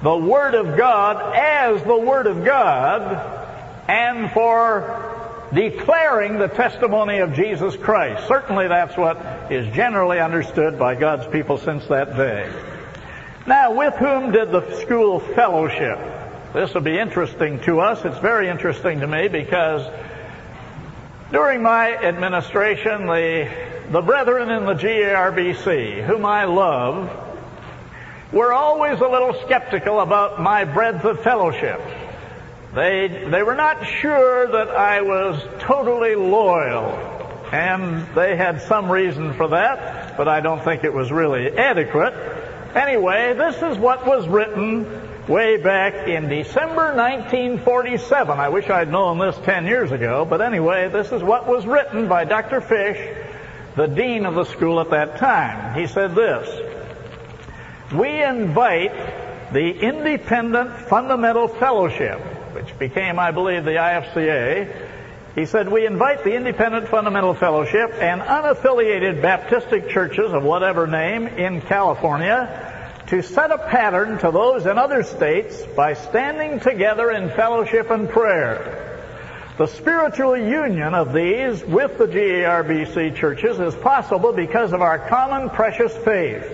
the 0.02 0.16
Word 0.16 0.54
of 0.54 0.76
God 0.76 1.34
as 1.34 1.82
the 1.82 1.96
Word 1.96 2.26
of 2.26 2.44
God 2.44 3.42
and 3.88 4.30
for 4.32 5.13
declaring 5.54 6.38
the 6.38 6.48
testimony 6.48 7.18
of 7.18 7.32
Jesus 7.34 7.76
Christ. 7.76 8.26
Certainly 8.26 8.68
that's 8.68 8.96
what 8.96 9.16
is 9.52 9.72
generally 9.74 10.18
understood 10.18 10.78
by 10.78 10.94
God's 10.94 11.26
people 11.28 11.58
since 11.58 11.86
that 11.86 12.16
day. 12.16 12.52
Now, 13.46 13.74
with 13.74 13.94
whom 13.94 14.32
did 14.32 14.50
the 14.50 14.80
school 14.80 15.20
fellowship? 15.20 15.98
This 16.54 16.72
will 16.72 16.80
be 16.80 16.98
interesting 16.98 17.60
to 17.60 17.80
us. 17.80 18.04
It's 18.04 18.18
very 18.18 18.48
interesting 18.48 19.00
to 19.00 19.06
me 19.06 19.28
because 19.28 19.86
during 21.30 21.62
my 21.62 21.96
administration, 21.96 23.06
the, 23.06 23.50
the 23.90 24.00
brethren 24.00 24.50
in 24.50 24.64
the 24.64 24.74
GARBC, 24.74 26.04
whom 26.04 26.24
I 26.24 26.44
love, 26.44 27.10
were 28.32 28.52
always 28.52 29.00
a 29.00 29.08
little 29.08 29.34
skeptical 29.44 30.00
about 30.00 30.40
my 30.40 30.64
breadth 30.64 31.04
of 31.04 31.22
fellowship. 31.22 31.80
They, 32.74 33.28
they 33.30 33.42
were 33.44 33.54
not 33.54 33.86
sure 33.86 34.48
that 34.48 34.68
I 34.70 35.02
was 35.02 35.40
totally 35.60 36.16
loyal. 36.16 36.90
And 37.52 38.04
they 38.16 38.34
had 38.34 38.62
some 38.62 38.90
reason 38.90 39.34
for 39.34 39.48
that, 39.48 40.16
but 40.16 40.26
I 40.26 40.40
don't 40.40 40.62
think 40.64 40.82
it 40.82 40.92
was 40.92 41.12
really 41.12 41.56
adequate. 41.56 42.14
Anyway, 42.74 43.34
this 43.34 43.62
is 43.62 43.78
what 43.78 44.04
was 44.04 44.26
written 44.26 45.28
way 45.28 45.56
back 45.56 46.08
in 46.08 46.28
December 46.28 46.96
1947. 46.96 48.40
I 48.40 48.48
wish 48.48 48.68
I'd 48.68 48.90
known 48.90 49.20
this 49.20 49.36
10 49.44 49.66
years 49.66 49.92
ago, 49.92 50.24
but 50.24 50.40
anyway, 50.40 50.88
this 50.88 51.12
is 51.12 51.22
what 51.22 51.46
was 51.46 51.64
written 51.66 52.08
by 52.08 52.24
Dr. 52.24 52.60
Fish, 52.60 52.98
the 53.76 53.86
dean 53.86 54.26
of 54.26 54.34
the 54.34 54.44
school 54.44 54.80
at 54.80 54.90
that 54.90 55.18
time. 55.18 55.78
He 55.78 55.86
said 55.86 56.16
this, 56.16 56.48
We 57.92 58.20
invite 58.20 59.52
the 59.52 59.78
Independent 59.78 60.72
Fundamental 60.88 61.46
Fellowship 61.46 62.20
which 62.54 62.78
became, 62.78 63.18
I 63.18 63.30
believe, 63.30 63.64
the 63.64 63.72
IFCA, 63.72 64.90
He 65.34 65.46
said, 65.46 65.68
We 65.68 65.86
invite 65.86 66.22
the 66.22 66.34
Independent 66.34 66.88
Fundamental 66.88 67.34
Fellowship 67.34 67.92
and 67.94 68.20
unaffiliated 68.20 69.20
Baptistic 69.20 69.90
churches 69.90 70.32
of 70.32 70.44
whatever 70.44 70.86
name 70.86 71.26
in 71.26 71.60
California 71.60 72.70
to 73.08 73.22
set 73.22 73.50
a 73.50 73.58
pattern 73.58 74.18
to 74.18 74.30
those 74.30 74.64
in 74.66 74.78
other 74.78 75.02
states 75.02 75.62
by 75.76 75.94
standing 75.94 76.60
together 76.60 77.10
in 77.10 77.30
fellowship 77.30 77.90
and 77.90 78.08
prayer. 78.08 78.80
The 79.58 79.66
spiritual 79.66 80.36
union 80.36 80.94
of 80.94 81.12
these 81.12 81.62
with 81.64 81.98
the 81.98 82.06
GARBC 82.06 83.16
churches 83.16 83.60
is 83.60 83.74
possible 83.74 84.32
because 84.32 84.72
of 84.72 84.82
our 84.82 84.98
common 85.08 85.50
precious 85.50 85.96
faith. 85.98 86.44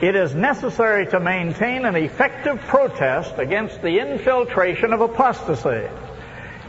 It 0.00 0.14
is 0.14 0.32
necessary 0.32 1.06
to 1.06 1.18
maintain 1.18 1.84
an 1.84 1.96
effective 1.96 2.60
protest 2.60 3.34
against 3.38 3.82
the 3.82 3.98
infiltration 3.98 4.92
of 4.92 5.00
apostasy. 5.00 5.88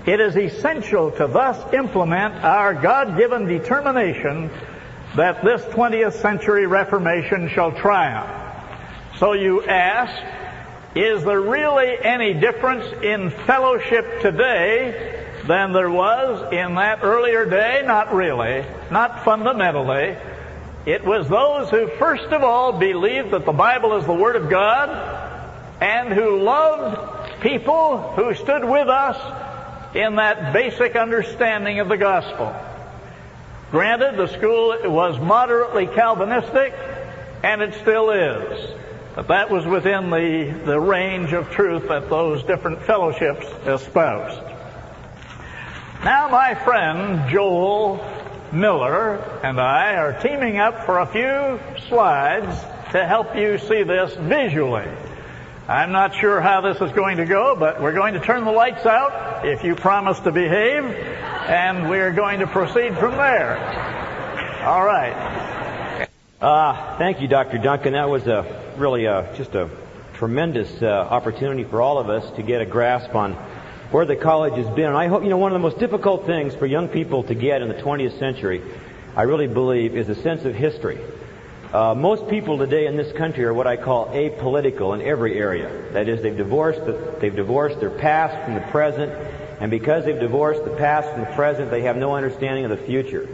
It 0.07 0.19
is 0.19 0.35
essential 0.35 1.11
to 1.11 1.27
thus 1.27 1.73
implement 1.73 2.43
our 2.43 2.73
God-given 2.73 3.45
determination 3.45 4.49
that 5.15 5.43
this 5.43 5.61
20th 5.73 6.13
century 6.13 6.65
Reformation 6.65 7.49
shall 7.49 7.71
triumph. 7.71 8.29
So 9.17 9.33
you 9.33 9.63
ask, 9.63 10.13
is 10.95 11.23
there 11.23 11.41
really 11.41 11.97
any 12.01 12.33
difference 12.33 12.85
in 13.03 13.29
fellowship 13.29 14.21
today 14.21 15.27
than 15.45 15.71
there 15.71 15.91
was 15.91 16.51
in 16.51 16.75
that 16.75 17.03
earlier 17.03 17.45
day? 17.45 17.83
Not 17.85 18.11
really. 18.11 18.65
Not 18.89 19.23
fundamentally. 19.23 20.17
It 20.85 21.05
was 21.05 21.27
those 21.27 21.69
who 21.69 21.87
first 21.97 22.25
of 22.25 22.43
all 22.43 22.73
believed 22.73 23.31
that 23.31 23.45
the 23.45 23.51
Bible 23.51 23.97
is 23.97 24.05
the 24.05 24.13
Word 24.13 24.35
of 24.35 24.49
God 24.49 24.89
and 25.81 26.13
who 26.13 26.41
loved 26.41 27.41
people 27.41 28.13
who 28.13 28.33
stood 28.33 28.63
with 28.63 28.87
us 28.87 29.95
in 29.95 30.15
that 30.15 30.53
basic 30.53 30.95
understanding 30.95 31.79
of 31.79 31.89
the 31.89 31.97
gospel. 31.97 32.55
Granted, 33.71 34.17
the 34.17 34.27
school 34.27 34.75
was 34.85 35.19
moderately 35.19 35.85
Calvinistic, 35.85 36.73
and 37.43 37.61
it 37.61 37.75
still 37.75 38.09
is. 38.09 38.71
But 39.15 39.27
that 39.27 39.49
was 39.49 39.65
within 39.65 40.09
the, 40.09 40.61
the 40.65 40.79
range 40.79 41.33
of 41.33 41.51
truth 41.51 41.87
that 41.89 42.09
those 42.09 42.43
different 42.43 42.81
fellowships 42.83 43.45
espoused. 43.65 44.41
Now, 46.03 46.29
my 46.29 46.55
friend 46.55 47.29
Joel 47.29 47.97
Miller 48.51 49.15
and 49.43 49.59
I 49.59 49.95
are 49.95 50.19
teaming 50.21 50.57
up 50.57 50.85
for 50.85 50.99
a 50.99 51.05
few 51.05 51.59
slides 51.87 52.59
to 52.91 53.05
help 53.05 53.35
you 53.35 53.57
see 53.57 53.83
this 53.83 54.15
visually. 54.15 54.87
I'm 55.67 55.91
not 55.91 56.15
sure 56.15 56.41
how 56.41 56.61
this 56.61 56.81
is 56.81 56.91
going 56.93 57.17
to 57.17 57.25
go, 57.25 57.55
but 57.55 57.79
we're 57.79 57.93
going 57.93 58.15
to 58.15 58.19
turn 58.19 58.43
the 58.43 58.51
lights 58.51 58.87
out 58.87 59.45
if 59.45 59.63
you 59.63 59.75
promise 59.75 60.19
to 60.21 60.31
behave, 60.31 60.83
and 60.83 61.89
we're 61.89 62.11
going 62.11 62.39
to 62.39 62.47
proceed 62.47 62.97
from 62.97 63.11
there. 63.11 63.57
All 64.65 64.83
right. 64.83 66.07
Uh, 66.41 66.97
thank 66.97 67.21
you, 67.21 67.27
Dr. 67.27 67.59
Dunkin. 67.59 67.93
That 67.93 68.09
was 68.09 68.25
a 68.25 68.73
really 68.77 69.05
uh, 69.05 69.35
just 69.35 69.53
a 69.53 69.69
tremendous 70.13 70.81
uh, 70.81 70.87
opportunity 70.87 71.63
for 71.63 71.81
all 71.81 71.99
of 71.99 72.09
us 72.09 72.29
to 72.31 72.41
get 72.41 72.61
a 72.61 72.65
grasp 72.65 73.13
on 73.13 73.37
where 73.91 74.05
the 74.05 74.15
college 74.15 74.55
has 74.55 74.69
been. 74.75 74.85
And 74.85 74.97
I 74.97 75.07
hope, 75.07 75.23
you 75.23 75.29
know, 75.29 75.37
one 75.37 75.51
of 75.51 75.55
the 75.55 75.67
most 75.67 75.79
difficult 75.79 76.25
things 76.25 76.53
for 76.55 76.65
young 76.65 76.87
people 76.87 77.23
to 77.23 77.33
get 77.33 77.61
in 77.61 77.69
the 77.69 77.75
20th 77.75 78.19
century, 78.19 78.61
I 79.15 79.23
really 79.23 79.47
believe, 79.47 79.95
is 79.95 80.09
a 80.09 80.15
sense 80.15 80.45
of 80.45 80.53
history. 80.53 80.99
Uh, 81.73 81.93
most 81.93 82.27
people 82.27 82.57
today 82.57 82.87
in 82.87 82.97
this 82.97 83.11
country 83.13 83.45
are 83.45 83.53
what 83.53 83.67
I 83.67 83.77
call 83.77 84.07
apolitical 84.07 84.95
in 84.95 85.05
every 85.05 85.37
area. 85.37 85.91
That 85.93 86.09
is, 86.09 86.21
they've 86.21 86.35
divorced 86.35 86.83
the, 86.85 87.15
they've 87.19 87.35
divorced 87.35 87.79
their 87.79 87.91
past 87.91 88.43
from 88.43 88.55
the 88.55 88.61
present, 88.71 89.11
and 89.59 89.69
because 89.69 90.05
they've 90.05 90.19
divorced 90.19 90.63
the 90.63 90.75
past 90.75 91.09
from 91.11 91.21
the 91.21 91.31
present, 91.33 91.69
they 91.69 91.81
have 91.81 91.97
no 91.97 92.15
understanding 92.15 92.65
of 92.65 92.71
the 92.71 92.85
future. 92.85 93.27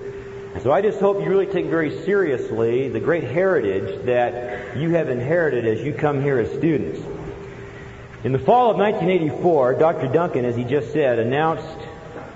And 0.54 0.64
so 0.64 0.72
I 0.72 0.82
just 0.82 1.00
hope 1.00 1.22
you 1.22 1.30
really 1.30 1.46
take 1.46 1.66
very 1.66 2.04
seriously 2.04 2.90
the 2.90 3.00
great 3.00 3.24
heritage 3.24 4.06
that 4.06 4.78
you 4.78 4.90
have 4.92 5.10
inherited 5.10 5.66
as 5.66 5.82
you 5.86 5.94
come 5.94 6.22
here 6.22 6.40
as 6.40 6.50
students. 6.58 7.00
In 8.26 8.32
the 8.32 8.40
fall 8.40 8.72
of 8.72 8.78
1984, 8.78 9.76
Dr. 9.76 10.08
Dunkin, 10.08 10.46
as 10.46 10.56
he 10.56 10.64
just 10.64 10.92
said, 10.92 11.20
announced 11.20 11.78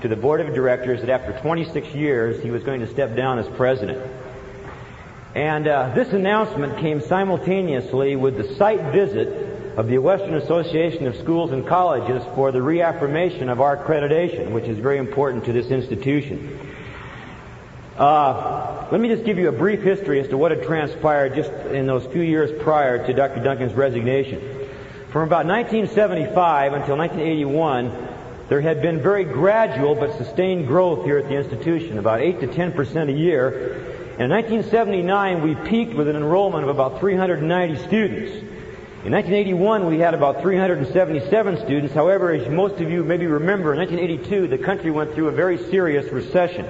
to 0.04 0.08
the 0.08 0.16
board 0.16 0.40
of 0.40 0.54
directors 0.54 1.00
that 1.00 1.10
after 1.10 1.34
26 1.42 1.88
years 1.96 2.44
he 2.44 2.52
was 2.52 2.62
going 2.62 2.82
to 2.82 2.88
step 2.88 3.16
down 3.16 3.40
as 3.40 3.48
president. 3.58 4.00
And 5.34 5.68
uh, 5.68 5.96
this 5.96 6.10
announcement 6.10 6.78
came 6.78 7.02
simultaneously 7.02 8.16
with 8.16 8.38
the 8.38 8.54
site 8.54 8.94
visit 8.94 9.78
of 9.80 9.88
the 9.88 9.98
Western 9.98 10.36
Association 10.36 11.08
of 11.08 11.16
Schools 11.16 11.52
and 11.54 11.66
Colleges 11.66 12.22
for 12.36 12.52
the 12.52 12.62
reaffirmation 12.62 13.50
of 13.50 13.60
our 13.60 13.76
accreditation, 13.76 14.52
which 14.52 14.66
is 14.66 14.78
very 14.78 15.00
important 15.00 15.46
to 15.46 15.54
this 15.54 15.72
institution. 15.72 16.60
Uh, 17.98 18.88
let 18.92 19.02
me 19.02 19.08
just 19.08 19.26
give 19.26 19.40
you 19.40 19.50
a 19.50 19.52
brief 19.52 19.82
history 19.82 20.20
as 20.20 20.28
to 20.28 20.38
what 20.38 20.52
had 20.52 20.62
transpired 20.62 21.34
just 21.34 21.52
in 21.72 21.88
those 21.88 22.06
few 22.14 22.22
years 22.22 22.52
prior 22.62 23.04
to 23.08 23.12
Dr. 23.12 23.44
Dunkin's 23.44 23.74
resignation. 23.74 24.59
From 25.12 25.24
about 25.24 25.46
1975 25.46 26.74
until 26.74 26.98
1981, 26.98 28.08
there 28.48 28.62
had 28.62 28.82
been 28.82 29.02
very 29.02 29.24
gradual 29.24 29.96
but 29.96 30.18
sustained 30.18 30.68
growth 30.68 31.04
here 31.06 31.18
at 31.18 31.28
the 31.28 31.36
institution, 31.36 31.98
about 31.98 32.22
8 32.22 32.40
to 32.42 32.48
10 32.48 32.72
percent 32.74 33.10
a 33.10 33.14
year, 33.14 33.90
in 34.20 34.30
1979, 34.32 35.42
we 35.42 35.56
peaked 35.56 35.94
with 35.94 36.10
an 36.10 36.18
enrollment 36.18 36.66
of 36.66 36.70
about 36.70 37.00
390 37.00 37.88
students. 37.88 38.34
In 39.06 39.14
1981, 39.14 39.88
we 39.88 39.98
had 39.98 40.14
about 40.14 40.42
377 40.42 41.58
students. 41.64 41.94
However, 41.94 42.34
as 42.34 42.50
most 42.50 42.82
of 42.82 42.92
you 42.92 43.06
maybe 43.06 43.28
remember, 43.28 43.72
in 43.72 43.80
1982, 43.80 44.50
the 44.50 44.58
country 44.58 44.92
went 44.92 45.14
through 45.14 45.30
a 45.30 45.32
very 45.32 45.58
serious 45.58 46.12
recession. 46.12 46.66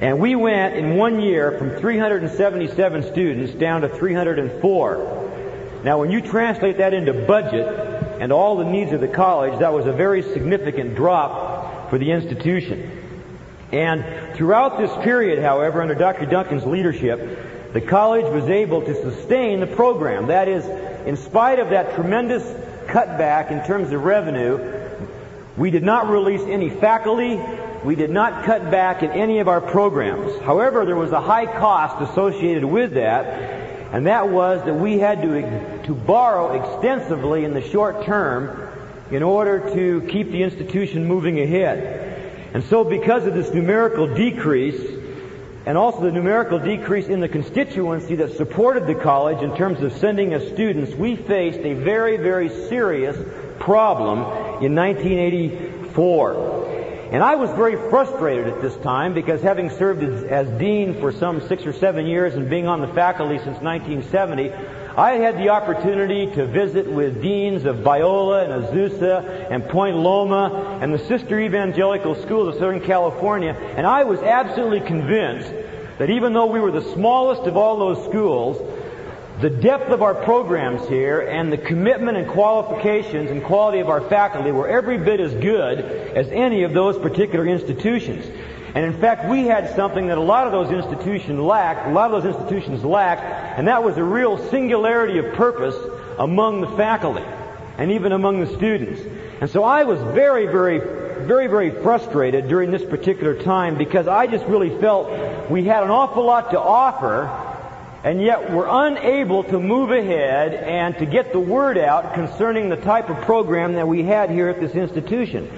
And 0.00 0.20
we 0.20 0.36
went 0.36 0.76
in 0.76 0.96
one 0.96 1.18
year 1.18 1.58
from 1.58 1.70
377 1.80 3.10
students 3.10 3.52
down 3.54 3.80
to 3.80 3.88
304. 3.88 5.25
Now, 5.84 5.98
when 5.98 6.10
you 6.10 6.20
translate 6.20 6.78
that 6.78 6.94
into 6.94 7.12
budget 7.12 7.66
and 8.20 8.32
all 8.32 8.56
the 8.56 8.64
needs 8.64 8.92
of 8.92 9.00
the 9.00 9.08
college, 9.08 9.58
that 9.60 9.72
was 9.72 9.86
a 9.86 9.92
very 9.92 10.22
significant 10.22 10.94
drop 10.96 11.90
for 11.90 11.98
the 11.98 12.10
institution. 12.10 12.90
And 13.72 14.36
throughout 14.36 14.78
this 14.78 14.90
period, 15.04 15.42
however, 15.42 15.82
under 15.82 15.94
Dr. 15.94 16.26
Dunkin's 16.26 16.64
leadership, 16.64 17.72
the 17.72 17.80
college 17.80 18.24
was 18.32 18.48
able 18.48 18.82
to 18.82 18.94
sustain 18.94 19.60
the 19.60 19.66
program. 19.66 20.28
That 20.28 20.48
is, 20.48 20.64
in 21.06 21.16
spite 21.16 21.58
of 21.58 21.70
that 21.70 21.94
tremendous 21.94 22.42
cutback 22.86 23.50
in 23.50 23.66
terms 23.66 23.92
of 23.92 24.02
revenue, 24.02 24.86
we 25.56 25.70
did 25.70 25.82
not 25.82 26.08
release 26.08 26.42
any 26.42 26.70
faculty. 26.70 27.40
We 27.84 27.94
did 27.94 28.10
not 28.10 28.44
cut 28.44 28.70
back 28.70 29.02
in 29.02 29.10
any 29.10 29.38
of 29.38 29.48
our 29.48 29.60
programs. 29.60 30.40
However, 30.42 30.84
there 30.84 30.96
was 30.96 31.12
a 31.12 31.20
high 31.20 31.46
cost 31.46 32.10
associated 32.10 32.64
with 32.64 32.94
that, 32.94 33.55
and 33.92 34.06
that 34.06 34.28
was 34.28 34.64
that 34.64 34.74
we 34.74 34.98
had 34.98 35.22
to, 35.22 35.86
to 35.86 35.94
borrow 35.94 36.52
extensively 36.52 37.44
in 37.44 37.54
the 37.54 37.62
short 37.62 38.04
term 38.04 38.68
in 39.10 39.22
order 39.22 39.70
to 39.74 40.00
keep 40.08 40.30
the 40.30 40.42
institution 40.42 41.06
moving 41.06 41.40
ahead. 41.40 42.50
And 42.52 42.64
so 42.64 42.84
because 42.84 43.26
of 43.26 43.34
this 43.34 43.52
numerical 43.52 44.12
decrease, 44.12 44.96
and 45.66 45.76
also 45.76 46.00
the 46.00 46.12
numerical 46.12 46.58
decrease 46.58 47.08
in 47.08 47.20
the 47.20 47.28
constituency 47.28 48.14
that 48.16 48.36
supported 48.36 48.86
the 48.86 48.94
college 48.94 49.42
in 49.42 49.56
terms 49.56 49.82
of 49.82 49.92
sending 49.92 50.32
us 50.32 50.46
students, 50.52 50.94
we 50.94 51.16
faced 51.16 51.58
a 51.58 51.74
very, 51.74 52.16
very 52.16 52.48
serious 52.48 53.16
problem 53.58 54.20
in 54.64 54.74
1984. 54.74 56.65
And 57.10 57.22
I 57.22 57.36
was 57.36 57.50
very 57.50 57.76
frustrated 57.88 58.48
at 58.48 58.60
this 58.60 58.76
time 58.78 59.14
because 59.14 59.40
having 59.40 59.70
served 59.70 60.02
as, 60.02 60.24
as 60.24 60.48
dean 60.58 61.00
for 61.00 61.12
some 61.12 61.40
six 61.46 61.64
or 61.64 61.72
seven 61.72 62.04
years 62.04 62.34
and 62.34 62.50
being 62.50 62.66
on 62.66 62.80
the 62.80 62.88
faculty 62.88 63.38
since 63.38 63.60
1970, 63.60 64.52
I 64.96 65.12
had 65.12 65.36
the 65.36 65.50
opportunity 65.50 66.26
to 66.34 66.46
visit 66.46 66.90
with 66.90 67.22
deans 67.22 67.64
of 67.64 67.76
Biola 67.76 68.44
and 68.44 68.64
Azusa 68.64 69.50
and 69.50 69.68
Point 69.68 69.96
Loma 69.96 70.78
and 70.80 70.92
the 70.92 70.98
sister 70.98 71.38
evangelical 71.38 72.14
schools 72.14 72.48
of 72.48 72.54
Southern 72.54 72.80
California, 72.80 73.52
and 73.52 73.86
I 73.86 74.04
was 74.04 74.20
absolutely 74.20 74.80
convinced 74.80 75.52
that 75.98 76.10
even 76.10 76.32
though 76.32 76.46
we 76.46 76.60
were 76.60 76.72
the 76.72 76.92
smallest 76.94 77.42
of 77.42 77.56
all 77.56 77.78
those 77.78 78.04
schools, 78.04 78.56
the 79.40 79.50
depth 79.50 79.90
of 79.90 80.00
our 80.00 80.14
programs 80.14 80.88
here 80.88 81.20
and 81.20 81.52
the 81.52 81.58
commitment 81.58 82.16
and 82.16 82.26
qualifications 82.30 83.30
and 83.30 83.44
quality 83.44 83.80
of 83.80 83.90
our 83.90 84.00
faculty 84.08 84.50
were 84.50 84.66
every 84.66 84.96
bit 84.96 85.20
as 85.20 85.34
good 85.34 85.78
as 85.78 86.28
any 86.28 86.62
of 86.62 86.72
those 86.72 86.96
particular 86.98 87.46
institutions. 87.46 88.24
And 88.74 88.84
in 88.84 88.98
fact, 88.98 89.28
we 89.28 89.44
had 89.44 89.74
something 89.76 90.06
that 90.06 90.16
a 90.16 90.22
lot 90.22 90.46
of 90.46 90.52
those 90.52 90.70
institutions 90.70 91.38
lacked, 91.38 91.86
a 91.86 91.92
lot 91.92 92.10
of 92.10 92.22
those 92.22 92.34
institutions 92.34 92.82
lacked, 92.82 93.22
and 93.58 93.68
that 93.68 93.84
was 93.84 93.98
a 93.98 94.04
real 94.04 94.38
singularity 94.48 95.18
of 95.18 95.34
purpose 95.34 95.76
among 96.18 96.62
the 96.62 96.68
faculty 96.76 97.24
and 97.76 97.92
even 97.92 98.12
among 98.12 98.40
the 98.40 98.54
students. 98.56 99.02
And 99.42 99.50
so 99.50 99.64
I 99.64 99.84
was 99.84 100.00
very, 100.14 100.46
very, 100.46 100.78
very, 101.26 101.46
very 101.46 101.70
frustrated 101.82 102.48
during 102.48 102.70
this 102.70 102.84
particular 102.84 103.34
time 103.42 103.76
because 103.76 104.08
I 104.08 104.26
just 104.28 104.46
really 104.46 104.78
felt 104.80 105.50
we 105.50 105.64
had 105.64 105.82
an 105.82 105.90
awful 105.90 106.24
lot 106.24 106.52
to 106.52 106.60
offer 106.60 107.45
and 108.04 108.22
yet 108.22 108.52
we're 108.52 108.68
unable 108.68 109.44
to 109.44 109.58
move 109.58 109.90
ahead 109.90 110.54
and 110.54 110.96
to 110.98 111.06
get 111.06 111.32
the 111.32 111.40
word 111.40 111.78
out 111.78 112.14
concerning 112.14 112.68
the 112.68 112.76
type 112.76 113.10
of 113.10 113.16
program 113.22 113.74
that 113.74 113.88
we 113.88 114.02
had 114.02 114.30
here 114.30 114.48
at 114.48 114.60
this 114.60 114.74
institution. 114.74 115.50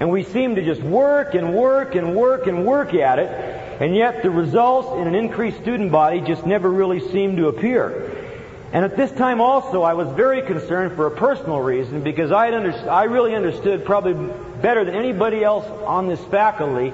And 0.00 0.10
we 0.10 0.24
seem 0.24 0.56
to 0.56 0.64
just 0.64 0.82
work 0.82 1.34
and 1.34 1.54
work 1.54 1.94
and 1.94 2.16
work 2.16 2.46
and 2.48 2.66
work 2.66 2.92
at 2.94 3.18
it, 3.18 3.28
and 3.80 3.94
yet 3.94 4.22
the 4.22 4.30
results 4.30 5.00
in 5.00 5.06
an 5.06 5.14
increased 5.14 5.58
student 5.58 5.92
body 5.92 6.20
just 6.20 6.44
never 6.44 6.68
really 6.70 7.00
seem 7.10 7.36
to 7.36 7.46
appear. 7.48 8.10
And 8.72 8.86
at 8.86 8.96
this 8.96 9.12
time 9.12 9.40
also, 9.40 9.82
I 9.82 9.92
was 9.92 10.08
very 10.16 10.40
concerned 10.42 10.96
for 10.96 11.06
a 11.06 11.10
personal 11.10 11.60
reason 11.60 12.02
because 12.02 12.32
I, 12.32 12.50
under, 12.52 12.72
I 12.90 13.04
really 13.04 13.34
understood 13.34 13.84
probably 13.84 14.14
better 14.62 14.84
than 14.84 14.94
anybody 14.94 15.44
else 15.44 15.66
on 15.86 16.08
this 16.08 16.20
faculty 16.24 16.92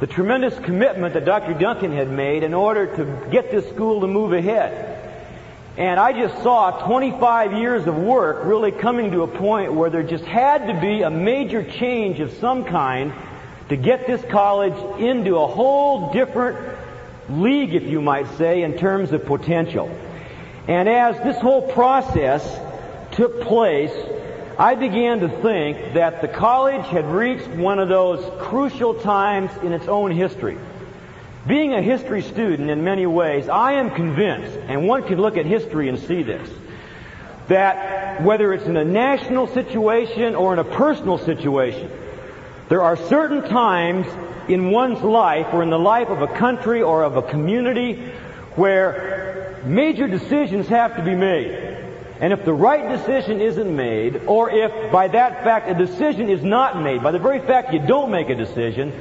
the 0.00 0.06
tremendous 0.06 0.58
commitment 0.58 1.14
that 1.14 1.24
Dr. 1.24 1.54
Dunkin 1.54 1.92
had 1.92 2.10
made 2.10 2.42
in 2.42 2.52
order 2.52 2.96
to 2.96 3.30
get 3.30 3.50
this 3.50 3.66
school 3.70 4.02
to 4.02 4.06
move 4.06 4.32
ahead. 4.32 4.92
And 5.78 6.00
I 6.00 6.12
just 6.12 6.42
saw 6.42 6.86
25 6.86 7.52
years 7.54 7.86
of 7.86 7.96
work 7.96 8.44
really 8.44 8.72
coming 8.72 9.10
to 9.12 9.22
a 9.22 9.26
point 9.26 9.74
where 9.74 9.90
there 9.90 10.02
just 10.02 10.24
had 10.24 10.66
to 10.68 10.80
be 10.80 11.02
a 11.02 11.10
major 11.10 11.62
change 11.62 12.20
of 12.20 12.32
some 12.34 12.64
kind 12.64 13.12
to 13.68 13.76
get 13.76 14.06
this 14.06 14.22
college 14.30 15.00
into 15.00 15.36
a 15.36 15.46
whole 15.46 16.12
different 16.12 16.78
league, 17.28 17.74
if 17.74 17.82
you 17.84 18.00
might 18.00 18.28
say, 18.38 18.62
in 18.62 18.78
terms 18.78 19.12
of 19.12 19.24
potential. 19.26 19.90
And 20.68 20.88
as 20.88 21.16
this 21.22 21.36
whole 21.38 21.70
process 21.72 22.42
took 23.12 23.42
place, 23.42 23.92
I 24.58 24.74
began 24.74 25.20
to 25.20 25.28
think 25.28 25.94
that 25.94 26.22
the 26.22 26.28
college 26.28 26.86
had 26.86 27.04
reached 27.04 27.48
one 27.48 27.78
of 27.78 27.90
those 27.90 28.24
crucial 28.40 28.94
times 28.94 29.50
in 29.62 29.74
its 29.74 29.86
own 29.86 30.10
history. 30.10 30.56
Being 31.46 31.74
a 31.74 31.82
history 31.82 32.22
student 32.22 32.70
in 32.70 32.82
many 32.82 33.04
ways, 33.04 33.50
I 33.50 33.74
am 33.74 33.90
convinced, 33.90 34.56
and 34.66 34.88
one 34.88 35.02
can 35.02 35.20
look 35.20 35.36
at 35.36 35.44
history 35.44 35.90
and 35.90 35.98
see 35.98 36.22
this, 36.22 36.48
that 37.48 38.22
whether 38.22 38.54
it's 38.54 38.64
in 38.64 38.78
a 38.78 38.84
national 38.84 39.46
situation 39.48 40.34
or 40.34 40.54
in 40.54 40.58
a 40.58 40.64
personal 40.64 41.18
situation, 41.18 41.90
there 42.70 42.82
are 42.82 42.96
certain 42.96 43.42
times 43.42 44.06
in 44.48 44.70
one's 44.70 45.02
life 45.02 45.48
or 45.52 45.62
in 45.62 45.68
the 45.68 45.78
life 45.78 46.08
of 46.08 46.22
a 46.22 46.28
country 46.28 46.80
or 46.80 47.04
of 47.04 47.16
a 47.16 47.22
community 47.22 48.10
where 48.54 49.60
major 49.66 50.08
decisions 50.08 50.66
have 50.68 50.96
to 50.96 51.04
be 51.04 51.14
made. 51.14 51.76
And 52.20 52.32
if 52.32 52.44
the 52.44 52.54
right 52.54 52.88
decision 52.88 53.40
isn't 53.40 53.76
made, 53.76 54.22
or 54.26 54.50
if 54.50 54.90
by 54.90 55.08
that 55.08 55.44
fact 55.44 55.68
a 55.68 55.74
decision 55.74 56.30
is 56.30 56.42
not 56.42 56.80
made, 56.80 57.02
by 57.02 57.10
the 57.10 57.18
very 57.18 57.40
fact 57.40 57.74
you 57.74 57.80
don't 57.80 58.10
make 58.10 58.30
a 58.30 58.34
decision, 58.34 58.92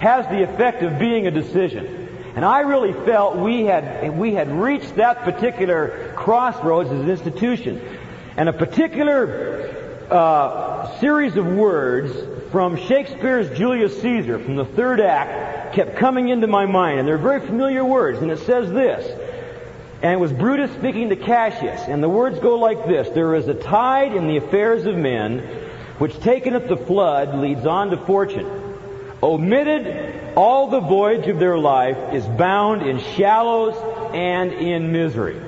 has 0.00 0.26
the 0.26 0.42
effect 0.42 0.82
of 0.82 0.98
being 0.98 1.26
a 1.26 1.30
decision. 1.30 2.08
And 2.34 2.44
I 2.44 2.60
really 2.60 2.92
felt 3.04 3.36
we 3.36 3.64
had, 3.64 4.18
we 4.18 4.34
had 4.34 4.50
reached 4.50 4.96
that 4.96 5.22
particular 5.22 6.12
crossroads 6.16 6.90
as 6.90 7.00
an 7.00 7.08
institution. 7.08 7.80
And 8.36 8.48
a 8.48 8.52
particular 8.52 10.06
uh, 10.10 10.98
series 10.98 11.36
of 11.36 11.46
words 11.46 12.50
from 12.50 12.76
Shakespeare's 12.76 13.56
Julius 13.56 14.00
Caesar, 14.02 14.40
from 14.40 14.56
the 14.56 14.64
third 14.64 15.00
act, 15.00 15.76
kept 15.76 15.96
coming 15.96 16.28
into 16.28 16.48
my 16.48 16.66
mind. 16.66 16.98
And 16.98 17.06
they're 17.06 17.18
very 17.18 17.40
familiar 17.40 17.84
words. 17.84 18.18
And 18.18 18.32
it 18.32 18.40
says 18.40 18.68
this. 18.72 19.23
And 20.04 20.12
it 20.12 20.20
was 20.20 20.34
Brutus 20.34 20.70
speaking 20.72 21.08
to 21.08 21.16
Cassius. 21.16 21.80
And 21.88 22.02
the 22.02 22.10
words 22.10 22.38
go 22.38 22.58
like 22.58 22.86
this. 22.86 23.08
There 23.14 23.34
is 23.34 23.48
a 23.48 23.54
tide 23.54 24.14
in 24.14 24.26
the 24.26 24.36
affairs 24.36 24.84
of 24.84 24.94
men, 24.94 25.38
which 25.96 26.20
taken 26.20 26.52
at 26.54 26.68
the 26.68 26.76
flood 26.76 27.34
leads 27.38 27.64
on 27.64 27.88
to 27.88 27.96
fortune. 27.96 28.46
Omitted 29.22 30.34
all 30.36 30.68
the 30.68 30.80
voyage 30.80 31.26
of 31.28 31.38
their 31.38 31.56
life 31.56 31.96
is 32.12 32.26
bound 32.26 32.82
in 32.82 32.98
shallows 33.16 33.74
and 34.12 34.52
in 34.52 34.92
misery. 34.92 35.40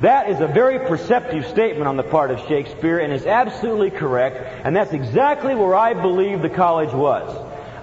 That 0.00 0.30
is 0.30 0.40
a 0.40 0.48
very 0.48 0.80
perceptive 0.88 1.46
statement 1.46 1.86
on 1.86 1.96
the 1.96 2.02
part 2.02 2.32
of 2.32 2.40
Shakespeare 2.48 2.98
and 2.98 3.12
is 3.12 3.24
absolutely 3.24 3.92
correct, 3.92 4.64
and 4.64 4.74
that's 4.74 4.92
exactly 4.92 5.54
where 5.54 5.76
I 5.76 5.94
believe 5.94 6.42
the 6.42 6.50
college 6.50 6.92
was. 6.92 7.30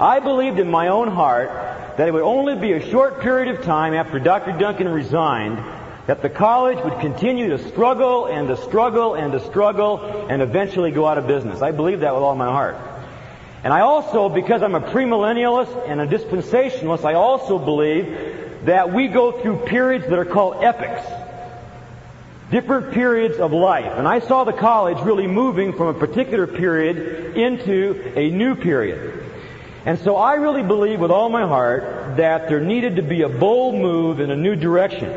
I 0.01 0.19
believed 0.19 0.59
in 0.59 0.69
my 0.69 0.89
own 0.89 1.07
heart 1.07 1.47
that 1.95 2.07
it 2.07 2.13
would 2.13 2.23
only 2.23 2.55
be 2.55 2.73
a 2.73 2.91
short 2.91 3.21
period 3.21 3.55
of 3.55 3.63
time 3.63 3.93
after 3.93 4.19
Dr. 4.19 4.51
Dunkin 4.51 4.89
resigned 4.89 5.76
that 6.07 6.21
the 6.21 6.29
college 6.29 6.83
would 6.83 6.99
continue 7.01 7.49
to 7.49 7.69
struggle 7.69 8.25
and 8.25 8.47
to 8.47 8.57
struggle 8.57 9.15
and 9.15 9.33
to 9.33 9.39
struggle 9.41 9.99
and 10.29 10.41
eventually 10.41 10.89
go 10.89 11.05
out 11.05 11.17
of 11.17 11.27
business. 11.27 11.61
I 11.61 11.71
believe 11.71 11.99
that 11.99 12.13
with 12.13 12.23
all 12.23 12.35
my 12.35 12.47
heart. 12.47 12.77
And 13.63 13.73
I 13.73 13.81
also, 13.81 14.29
because 14.29 14.63
I'm 14.63 14.75
a 14.75 14.79
premillennialist 14.79 15.89
and 15.89 15.99
a 15.99 16.07
dispensationalist, 16.07 17.03
I 17.03 17.15
also 17.15 17.59
believe 17.59 18.65
that 18.65 18.93
we 18.93 19.09
go 19.09 19.33
through 19.41 19.65
periods 19.65 20.07
that 20.07 20.17
are 20.17 20.25
called 20.25 20.63
epochs. 20.63 21.05
Different 22.51 22.93
periods 22.93 23.39
of 23.39 23.51
life. 23.51 23.91
And 23.97 24.07
I 24.07 24.19
saw 24.19 24.45
the 24.45 24.53
college 24.53 24.99
really 25.03 25.27
moving 25.27 25.73
from 25.73 25.87
a 25.87 25.93
particular 25.93 26.47
period 26.47 27.35
into 27.35 28.13
a 28.15 28.29
new 28.29 28.55
period. 28.55 29.25
And 29.85 29.99
so 29.99 30.15
I 30.15 30.35
really 30.35 30.63
believe 30.63 31.01
with 31.01 31.11
all 31.11 31.27
my 31.27 31.45
heart 31.45 32.15
that 32.15 32.47
there 32.47 32.61
needed 32.61 32.95
to 32.95 33.01
be 33.01 33.23
a 33.23 33.29
bold 33.29 33.75
move 33.75 34.21
in 34.21 34.31
a 34.31 34.35
new 34.37 34.55
direction, 34.55 35.09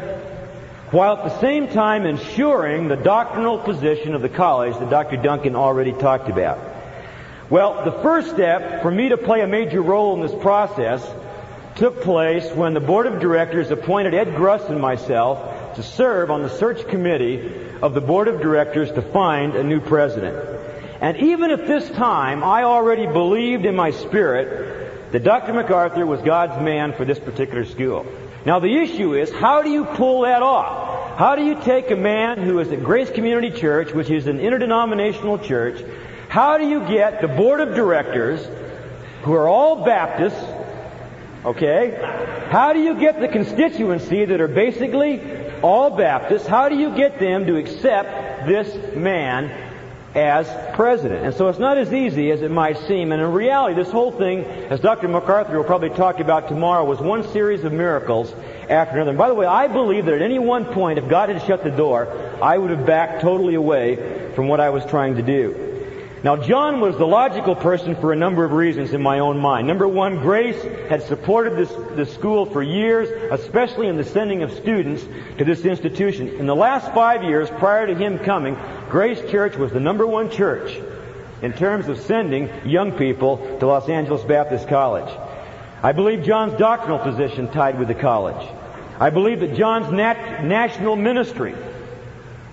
while 0.90 1.16
at 1.16 1.24
the 1.24 1.40
same 1.40 1.68
time 1.68 2.04
ensuring 2.04 2.88
the 2.88 2.96
doctrinal 2.96 3.58
position 3.58 4.14
of 4.14 4.22
the 4.22 4.28
college 4.28 4.76
that 4.78 4.90
Dr. 4.90 5.16
Dunkin 5.16 5.54
already 5.54 5.92
talked 5.92 6.28
about. 6.28 6.58
Well, 7.48 7.84
the 7.84 8.02
first 8.02 8.30
step 8.30 8.82
for 8.82 8.90
me 8.90 9.10
to 9.10 9.16
play 9.16 9.40
a 9.42 9.46
major 9.46 9.82
role 9.82 10.14
in 10.14 10.20
this 10.20 10.42
process 10.42 11.06
took 11.76 12.02
place 12.02 12.50
when 12.52 12.74
the 12.74 12.80
board 12.80 13.06
of 13.06 13.20
directors 13.20 13.70
appointed 13.70 14.14
Ed 14.14 14.34
Gruss 14.34 14.68
and 14.68 14.80
myself 14.80 15.76
to 15.76 15.82
serve 15.82 16.30
on 16.30 16.42
the 16.42 16.50
search 16.50 16.86
committee 16.88 17.52
of 17.80 17.94
the 17.94 18.00
board 18.00 18.26
of 18.28 18.40
directors 18.40 18.90
to 18.92 19.02
find 19.02 19.54
a 19.54 19.62
new 19.62 19.80
president. 19.80 20.36
And 21.00 21.16
even 21.18 21.50
at 21.50 21.66
this 21.66 21.88
time, 21.90 22.42
I 22.42 22.64
already 22.64 23.06
believed 23.06 23.64
in 23.64 23.76
my 23.76 23.92
spirit 23.92 25.12
that 25.12 25.24
Dr. 25.24 25.54
MacArthur 25.54 26.04
was 26.04 26.20
God's 26.20 26.62
man 26.62 26.92
for 26.92 27.04
this 27.04 27.18
particular 27.18 27.64
school. 27.64 28.04
Now 28.44 28.58
the 28.58 28.74
issue 28.74 29.14
is, 29.14 29.30
how 29.30 29.62
do 29.62 29.70
you 29.70 29.84
pull 29.84 30.22
that 30.22 30.42
off? 30.42 31.18
How 31.18 31.36
do 31.36 31.44
you 31.44 31.60
take 31.60 31.90
a 31.90 31.96
man 31.96 32.38
who 32.38 32.58
is 32.60 32.72
at 32.72 32.82
Grace 32.82 33.10
Community 33.10 33.50
Church, 33.50 33.92
which 33.92 34.10
is 34.10 34.26
an 34.26 34.40
interdenominational 34.40 35.38
church, 35.38 35.84
how 36.28 36.56
do 36.56 36.66
you 36.66 36.86
get 36.86 37.20
the 37.20 37.28
board 37.28 37.60
of 37.60 37.74
directors, 37.74 38.46
who 39.22 39.34
are 39.34 39.48
all 39.48 39.84
Baptists, 39.84 40.42
okay? 41.44 42.48
How 42.50 42.72
do 42.72 42.80
you 42.80 42.94
get 42.94 43.20
the 43.20 43.28
constituency 43.28 44.24
that 44.24 44.40
are 44.40 44.48
basically 44.48 45.20
all 45.60 45.90
Baptists, 45.90 46.46
how 46.46 46.68
do 46.70 46.76
you 46.76 46.96
get 46.96 47.18
them 47.18 47.46
to 47.46 47.56
accept 47.56 48.46
this 48.46 48.96
man 48.96 49.69
as 50.14 50.48
president. 50.74 51.24
And 51.24 51.34
so 51.34 51.48
it's 51.48 51.58
not 51.58 51.78
as 51.78 51.92
easy 51.92 52.30
as 52.30 52.42
it 52.42 52.50
might 52.50 52.78
seem. 52.88 53.12
And 53.12 53.22
in 53.22 53.32
reality, 53.32 53.74
this 53.74 53.90
whole 53.90 54.10
thing, 54.10 54.44
as 54.44 54.80
Dr. 54.80 55.08
MacArthur 55.08 55.56
will 55.56 55.64
probably 55.64 55.90
talk 55.90 56.20
about 56.20 56.48
tomorrow, 56.48 56.84
was 56.84 56.98
one 56.98 57.26
series 57.32 57.64
of 57.64 57.72
miracles 57.72 58.32
after 58.68 58.96
another. 58.96 59.10
And 59.10 59.18
by 59.18 59.28
the 59.28 59.34
way, 59.34 59.46
I 59.46 59.68
believe 59.68 60.06
that 60.06 60.14
at 60.14 60.22
any 60.22 60.38
one 60.38 60.64
point, 60.64 60.98
if 60.98 61.08
God 61.08 61.28
had 61.28 61.42
shut 61.42 61.62
the 61.62 61.70
door, 61.70 62.08
I 62.42 62.58
would 62.58 62.70
have 62.70 62.86
backed 62.86 63.22
totally 63.22 63.54
away 63.54 64.32
from 64.34 64.48
what 64.48 64.60
I 64.60 64.70
was 64.70 64.84
trying 64.86 65.16
to 65.16 65.22
do. 65.22 65.69
Now, 66.22 66.36
John 66.36 66.80
was 66.80 66.98
the 66.98 67.06
logical 67.06 67.56
person 67.56 67.96
for 67.96 68.12
a 68.12 68.16
number 68.16 68.44
of 68.44 68.52
reasons 68.52 68.92
in 68.92 69.00
my 69.00 69.20
own 69.20 69.38
mind. 69.38 69.66
Number 69.66 69.88
one, 69.88 70.16
Grace 70.16 70.62
had 70.90 71.02
supported 71.02 71.56
this, 71.56 71.70
this 71.96 72.12
school 72.12 72.44
for 72.44 72.62
years, 72.62 73.08
especially 73.32 73.86
in 73.86 73.96
the 73.96 74.04
sending 74.04 74.42
of 74.42 74.52
students 74.52 75.02
to 75.38 75.44
this 75.46 75.64
institution. 75.64 76.28
In 76.28 76.46
the 76.46 76.54
last 76.54 76.92
five 76.92 77.24
years 77.24 77.48
prior 77.48 77.86
to 77.86 77.94
him 77.94 78.18
coming, 78.18 78.54
Grace 78.90 79.18
Church 79.30 79.56
was 79.56 79.72
the 79.72 79.80
number 79.80 80.06
one 80.06 80.30
church 80.30 80.78
in 81.40 81.54
terms 81.54 81.88
of 81.88 81.98
sending 81.98 82.50
young 82.66 82.92
people 82.92 83.38
to 83.58 83.66
Los 83.66 83.88
Angeles 83.88 84.22
Baptist 84.22 84.68
College. 84.68 85.08
I 85.82 85.92
believe 85.92 86.22
John's 86.22 86.58
doctrinal 86.58 86.98
position 86.98 87.50
tied 87.50 87.78
with 87.78 87.88
the 87.88 87.94
college. 87.94 88.46
I 88.98 89.08
believe 89.08 89.40
that 89.40 89.54
John's 89.54 89.90
nat- 89.90 90.44
national 90.44 90.96
ministry 90.96 91.54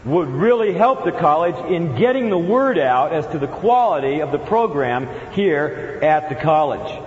would 0.07 0.29
really 0.29 0.73
help 0.73 1.03
the 1.03 1.11
college 1.11 1.55
in 1.69 1.97
getting 1.97 2.29
the 2.29 2.37
word 2.37 2.79
out 2.79 3.11
as 3.11 3.27
to 3.27 3.39
the 3.39 3.47
quality 3.47 4.21
of 4.21 4.31
the 4.31 4.39
program 4.39 5.07
here 5.33 5.99
at 6.01 6.29
the 6.29 6.35
college. 6.35 7.03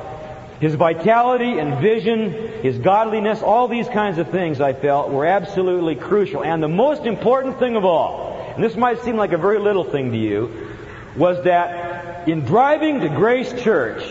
His 0.61 0.75
vitality 0.75 1.59
and 1.59 1.81
vision, 1.81 2.33
his 2.63 2.77
godliness, 2.77 3.41
all 3.41 3.69
these 3.69 3.89
kinds 3.89 4.19
of 4.19 4.29
things 4.29 4.61
I 4.61 4.75
felt 4.75 5.11
were 5.11 5.25
absolutely 5.25 5.95
crucial. 5.95 6.45
And 6.45 6.63
the 6.63 6.69
most 6.69 7.07
important 7.07 7.59
thing 7.59 7.77
of 7.77 7.87
all, 7.87 8.53
and 8.55 8.63
this 8.63 8.77
might 8.77 9.01
seem 9.03 9.17
like 9.17 9.33
a 9.33 9.39
very 9.39 9.59
little 9.59 9.85
thing 9.85 10.13
to 10.13 10.19
you, 10.19 10.69
was 11.17 11.43
that 11.45 12.29
in 12.29 12.45
driving 12.45 13.01
to 13.01 13.09
Grace 13.09 13.51
Church, 13.63 14.05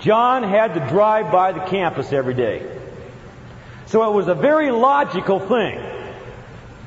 John 0.00 0.42
had 0.42 0.74
to 0.74 0.80
drive 0.88 1.30
by 1.30 1.52
the 1.52 1.60
campus 1.60 2.12
every 2.12 2.34
day. 2.34 2.68
So 3.86 4.10
it 4.10 4.14
was 4.14 4.26
a 4.26 4.34
very 4.34 4.72
logical 4.72 5.38
thing 5.38 5.97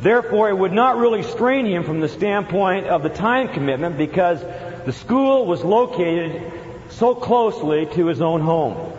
Therefore, 0.01 0.49
it 0.49 0.57
would 0.57 0.73
not 0.73 0.97
really 0.97 1.21
strain 1.21 1.65
him 1.65 1.83
from 1.83 1.99
the 1.99 2.09
standpoint 2.09 2.87
of 2.87 3.03
the 3.03 3.09
time 3.09 3.49
commitment 3.49 3.97
because 3.97 4.41
the 4.85 4.93
school 4.93 5.45
was 5.45 5.63
located 5.63 6.51
so 6.89 7.13
closely 7.13 7.85
to 7.85 8.07
his 8.07 8.19
own 8.19 8.41
home. 8.41 8.91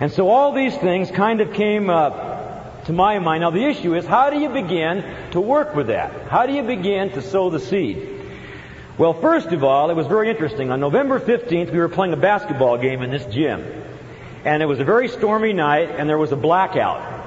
And 0.00 0.12
so 0.12 0.28
all 0.28 0.52
these 0.52 0.76
things 0.76 1.10
kind 1.10 1.40
of 1.40 1.54
came 1.54 1.88
up 1.88 2.84
to 2.84 2.92
my 2.92 3.18
mind. 3.18 3.40
Now 3.40 3.50
the 3.50 3.64
issue 3.64 3.94
is 3.94 4.04
how 4.04 4.28
do 4.28 4.38
you 4.38 4.50
begin 4.50 5.04
to 5.32 5.40
work 5.40 5.74
with 5.74 5.86
that? 5.86 6.28
How 6.28 6.46
do 6.46 6.52
you 6.52 6.62
begin 6.62 7.10
to 7.12 7.22
sow 7.22 7.48
the 7.48 7.60
seed? 7.60 8.18
Well, 8.98 9.14
first 9.14 9.48
of 9.48 9.64
all, 9.64 9.88
it 9.90 9.94
was 9.94 10.06
very 10.06 10.28
interesting. 10.28 10.70
On 10.70 10.78
November 10.78 11.18
15th, 11.18 11.72
we 11.72 11.78
were 11.78 11.88
playing 11.88 12.12
a 12.12 12.18
basketball 12.18 12.76
game 12.76 13.00
in 13.00 13.10
this 13.10 13.24
gym. 13.26 13.64
And 14.44 14.62
it 14.62 14.66
was 14.66 14.78
a 14.78 14.84
very 14.84 15.08
stormy 15.08 15.54
night, 15.54 15.90
and 15.90 16.06
there 16.08 16.18
was 16.18 16.32
a 16.32 16.36
blackout. 16.36 17.18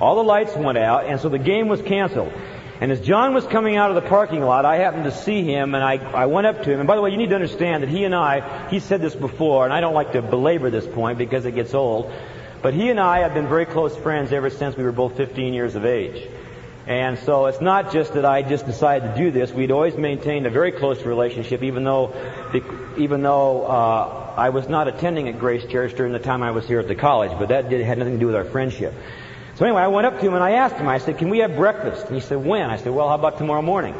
All 0.00 0.16
the 0.16 0.24
lights 0.24 0.56
went 0.56 0.78
out, 0.78 1.04
and 1.04 1.20
so 1.20 1.28
the 1.28 1.38
game 1.38 1.68
was 1.68 1.82
canceled. 1.82 2.32
And 2.80 2.90
as 2.90 3.00
John 3.00 3.34
was 3.34 3.46
coming 3.46 3.76
out 3.76 3.90
of 3.90 4.02
the 4.02 4.08
parking 4.08 4.40
lot, 4.40 4.64
I 4.64 4.76
happened 4.76 5.04
to 5.04 5.12
see 5.12 5.44
him, 5.44 5.74
and 5.74 5.84
I, 5.84 5.96
I 5.96 6.26
went 6.26 6.46
up 6.46 6.62
to 6.62 6.72
him. 6.72 6.80
And 6.80 6.86
by 6.86 6.96
the 6.96 7.02
way, 7.02 7.10
you 7.10 7.18
need 7.18 7.28
to 7.28 7.34
understand 7.34 7.82
that 7.82 7.90
he 7.90 8.04
and 8.04 8.14
I, 8.14 8.68
he 8.70 8.80
said 8.80 9.02
this 9.02 9.14
before, 9.14 9.66
and 9.66 9.72
I 9.72 9.82
don't 9.82 9.92
like 9.92 10.12
to 10.12 10.22
belabor 10.22 10.70
this 10.70 10.86
point 10.86 11.18
because 11.18 11.44
it 11.44 11.54
gets 11.54 11.74
old, 11.74 12.10
but 12.62 12.72
he 12.72 12.88
and 12.88 12.98
I 12.98 13.18
have 13.18 13.34
been 13.34 13.48
very 13.48 13.66
close 13.66 13.94
friends 13.94 14.32
ever 14.32 14.48
since 14.48 14.78
we 14.78 14.82
were 14.82 14.92
both 14.92 15.14
15 15.18 15.52
years 15.52 15.74
of 15.74 15.84
age. 15.84 16.26
And 16.86 17.18
so 17.18 17.46
it's 17.46 17.60
not 17.60 17.92
just 17.92 18.14
that 18.14 18.24
I 18.24 18.42
just 18.42 18.64
decided 18.64 19.14
to 19.14 19.16
do 19.16 19.30
this. 19.30 19.52
We'd 19.52 19.70
always 19.70 19.94
maintained 19.96 20.46
a 20.46 20.50
very 20.50 20.72
close 20.72 21.02
relationship, 21.02 21.62
even 21.62 21.84
though, 21.84 22.14
even 22.96 23.22
though 23.22 23.66
uh, 23.66 24.34
I 24.36 24.48
was 24.48 24.68
not 24.70 24.88
attending 24.88 25.28
at 25.28 25.38
Grace 25.38 25.64
Church 25.70 25.94
during 25.94 26.12
the 26.14 26.18
time 26.18 26.42
I 26.42 26.50
was 26.50 26.66
here 26.66 26.80
at 26.80 26.88
the 26.88 26.94
college. 26.94 27.32
But 27.38 27.50
that 27.50 27.68
did, 27.68 27.84
had 27.84 27.98
nothing 27.98 28.14
to 28.14 28.18
do 28.18 28.26
with 28.26 28.34
our 28.34 28.46
friendship. 28.46 28.94
So 29.60 29.66
anyway, 29.66 29.82
I 29.82 29.88
went 29.88 30.06
up 30.06 30.18
to 30.18 30.26
him 30.26 30.32
and 30.32 30.42
I 30.42 30.52
asked 30.52 30.76
him. 30.76 30.88
I 30.88 30.96
said, 30.96 31.18
"Can 31.18 31.28
we 31.28 31.40
have 31.40 31.54
breakfast?" 31.54 32.06
And 32.06 32.14
he 32.14 32.22
said, 32.22 32.42
"When?" 32.42 32.70
I 32.70 32.78
said, 32.78 32.94
"Well, 32.94 33.10
how 33.10 33.14
about 33.14 33.36
tomorrow 33.36 33.60
morning?" 33.60 33.94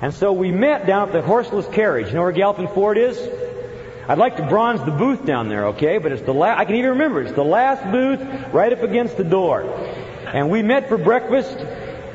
And 0.00 0.14
so 0.14 0.32
we 0.32 0.52
met 0.52 0.86
down 0.86 1.08
at 1.08 1.12
the 1.12 1.20
horseless 1.20 1.66
carriage. 1.66 2.06
You 2.06 2.14
know 2.14 2.22
where 2.22 2.32
Galpin 2.32 2.66
Ford 2.68 2.96
is? 2.96 3.18
I'd 4.08 4.16
like 4.16 4.38
to 4.38 4.46
bronze 4.48 4.82
the 4.82 4.90
booth 4.90 5.26
down 5.26 5.50
there, 5.50 5.66
okay? 5.66 5.98
But 5.98 6.12
it's 6.12 6.22
the 6.22 6.32
last, 6.32 6.58
I 6.58 6.64
can 6.64 6.76
even 6.76 6.92
remember, 6.92 7.20
it's 7.20 7.34
the 7.34 7.44
last 7.44 7.92
booth 7.92 8.20
right 8.54 8.72
up 8.72 8.82
against 8.82 9.18
the 9.18 9.24
door. 9.24 9.64
And 10.24 10.48
we 10.48 10.62
met 10.62 10.88
for 10.88 10.96
breakfast, 10.96 11.58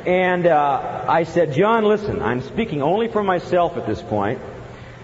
and 0.08 0.48
uh, 0.48 1.06
I 1.08 1.26
said, 1.26 1.54
John, 1.54 1.84
listen, 1.86 2.24
I'm 2.24 2.42
speaking 2.42 2.82
only 2.82 3.10
for 3.10 3.22
myself 3.22 3.78
at 3.78 3.86
this 3.86 4.02
point. 4.02 4.42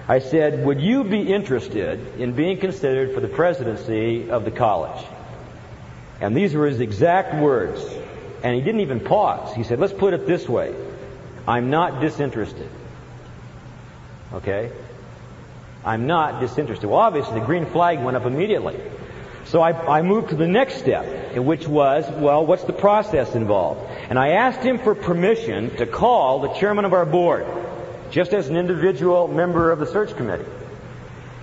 I 0.08 0.18
said, 0.18 0.66
would 0.66 0.82
you 0.82 1.04
be 1.04 1.32
interested 1.32 2.20
in 2.20 2.34
being 2.34 2.58
considered 2.58 3.14
for 3.14 3.20
the 3.20 3.28
presidency 3.28 4.32
of 4.32 4.46
the 4.46 4.52
college? 4.52 5.06
And 6.22 6.38
these 6.38 6.54
were 6.54 6.68
his 6.68 6.80
exact 6.80 7.34
words. 7.36 7.84
And 8.44 8.56
he 8.56 8.62
didn't 8.62 8.82
even 8.82 9.00
pause. 9.00 9.54
He 9.56 9.64
said, 9.64 9.80
let's 9.80 9.94
put 9.94 10.14
it 10.14 10.26
this 10.26 10.48
way. 10.48 10.74
I'm 11.48 11.70
not 11.70 12.00
disinterested. 12.00 12.70
Okay? 14.34 14.72
I'm 15.84 16.06
not 16.08 16.40
disinterested. 16.40 16.90
Well, 16.90 17.00
obviously, 17.00 17.40
the 17.40 17.46
green 17.46 17.66
flag 17.66 18.00
went 18.02 18.16
up 18.16 18.26
immediately. 18.26 18.80
So 19.46 19.62
I, 19.62 19.98
I 19.98 20.02
moved 20.04 20.30
to 20.30 20.36
the 20.36 20.48
next 20.48 20.76
step, 20.76 21.36
which 21.36 21.68
was, 21.68 22.10
well, 22.12 22.46
what's 22.46 22.64
the 22.64 22.74
process 22.74 23.34
involved? 23.34 23.82
And 24.10 24.18
I 24.20 24.30
asked 24.30 24.62
him 24.62 24.78
for 24.78 24.94
permission 24.94 25.76
to 25.78 25.88
call 25.88 26.42
the 26.42 26.54
chairman 26.54 26.86
of 26.86 26.94
our 26.94 27.06
board, 27.06 27.46
just 28.12 28.34
as 28.34 28.48
an 28.48 28.56
individual 28.56 29.28
member 29.28 29.72
of 29.72 29.80
the 29.80 29.88
search 29.88 30.16
committee. 30.16 30.46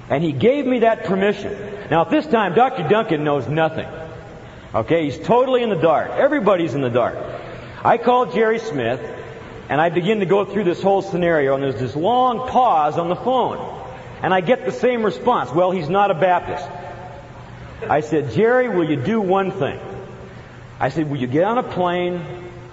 And 0.08 0.22
he 0.22 0.32
gave 0.32 0.64
me 0.64 0.80
that 0.80 1.04
permission. 1.04 1.52
Now, 1.90 2.02
at 2.02 2.10
this 2.10 2.26
time, 2.26 2.54
Dr. 2.54 2.88
Dunkin 2.88 3.24
knows 3.24 3.48
nothing. 3.48 3.88
Okay, 4.74 5.04
he's 5.04 5.18
totally 5.18 5.62
in 5.62 5.70
the 5.70 5.76
dark. 5.76 6.10
Everybody's 6.10 6.74
in 6.74 6.82
the 6.82 6.90
dark. 6.90 7.16
I 7.82 7.96
called 7.96 8.34
Jerry 8.34 8.58
Smith, 8.58 9.00
and 9.68 9.80
I 9.80 9.88
begin 9.88 10.20
to 10.20 10.26
go 10.26 10.44
through 10.44 10.64
this 10.64 10.82
whole 10.82 11.00
scenario, 11.00 11.54
and 11.54 11.62
there's 11.62 11.80
this 11.80 11.96
long 11.96 12.48
pause 12.48 12.98
on 12.98 13.08
the 13.08 13.16
phone. 13.16 13.76
And 14.22 14.34
I 14.34 14.40
get 14.40 14.66
the 14.66 14.72
same 14.72 15.04
response. 15.04 15.50
Well, 15.52 15.70
he's 15.70 15.88
not 15.88 16.10
a 16.10 16.14
Baptist. 16.14 16.68
I 17.88 18.00
said, 18.00 18.32
Jerry, 18.32 18.68
will 18.68 18.88
you 18.88 18.96
do 18.96 19.20
one 19.20 19.52
thing? 19.52 19.80
I 20.80 20.90
said, 20.90 21.08
will 21.08 21.18
you 21.18 21.28
get 21.28 21.44
on 21.44 21.58
a 21.58 21.62
plane? 21.62 22.22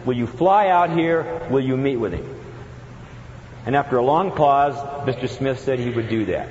Will 0.04 0.18
you 0.18 0.28
fly 0.28 0.68
out 0.68 0.90
here? 0.90 1.48
Will 1.50 1.64
you 1.64 1.78
meet 1.78 1.98
with 1.98 2.14
him? 2.14 2.28
And 3.66 3.76
after 3.76 3.98
a 3.98 4.04
long 4.04 4.32
pause, 4.32 4.76
Mr. 5.08 5.30
Smith 5.30 5.60
said 5.60 5.80
he 5.80 5.90
would 5.90 6.10
do 6.10 6.26
that. 6.26 6.50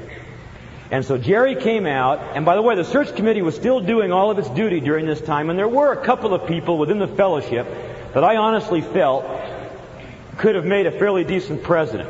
And 0.90 1.04
so 1.04 1.16
Jerry 1.16 1.56
came 1.56 1.86
out, 1.86 2.36
and 2.36 2.44
by 2.44 2.56
the 2.56 2.62
way, 2.62 2.76
the 2.76 2.84
search 2.84 3.16
committee 3.16 3.42
was 3.42 3.54
still 3.54 3.80
doing 3.80 4.12
all 4.12 4.30
of 4.30 4.38
its 4.38 4.50
duty 4.50 4.80
during 4.80 5.06
this 5.06 5.20
time, 5.20 5.48
and 5.48 5.58
there 5.58 5.68
were 5.68 5.92
a 5.92 6.04
couple 6.04 6.34
of 6.34 6.46
people 6.46 6.78
within 6.78 6.98
the 6.98 7.08
fellowship 7.08 7.66
that 8.12 8.22
I 8.22 8.36
honestly 8.36 8.82
felt 8.82 9.24
could 10.36 10.54
have 10.54 10.64
made 10.64 10.86
a 10.86 10.90
fairly 10.90 11.24
decent 11.24 11.62
president. 11.62 12.08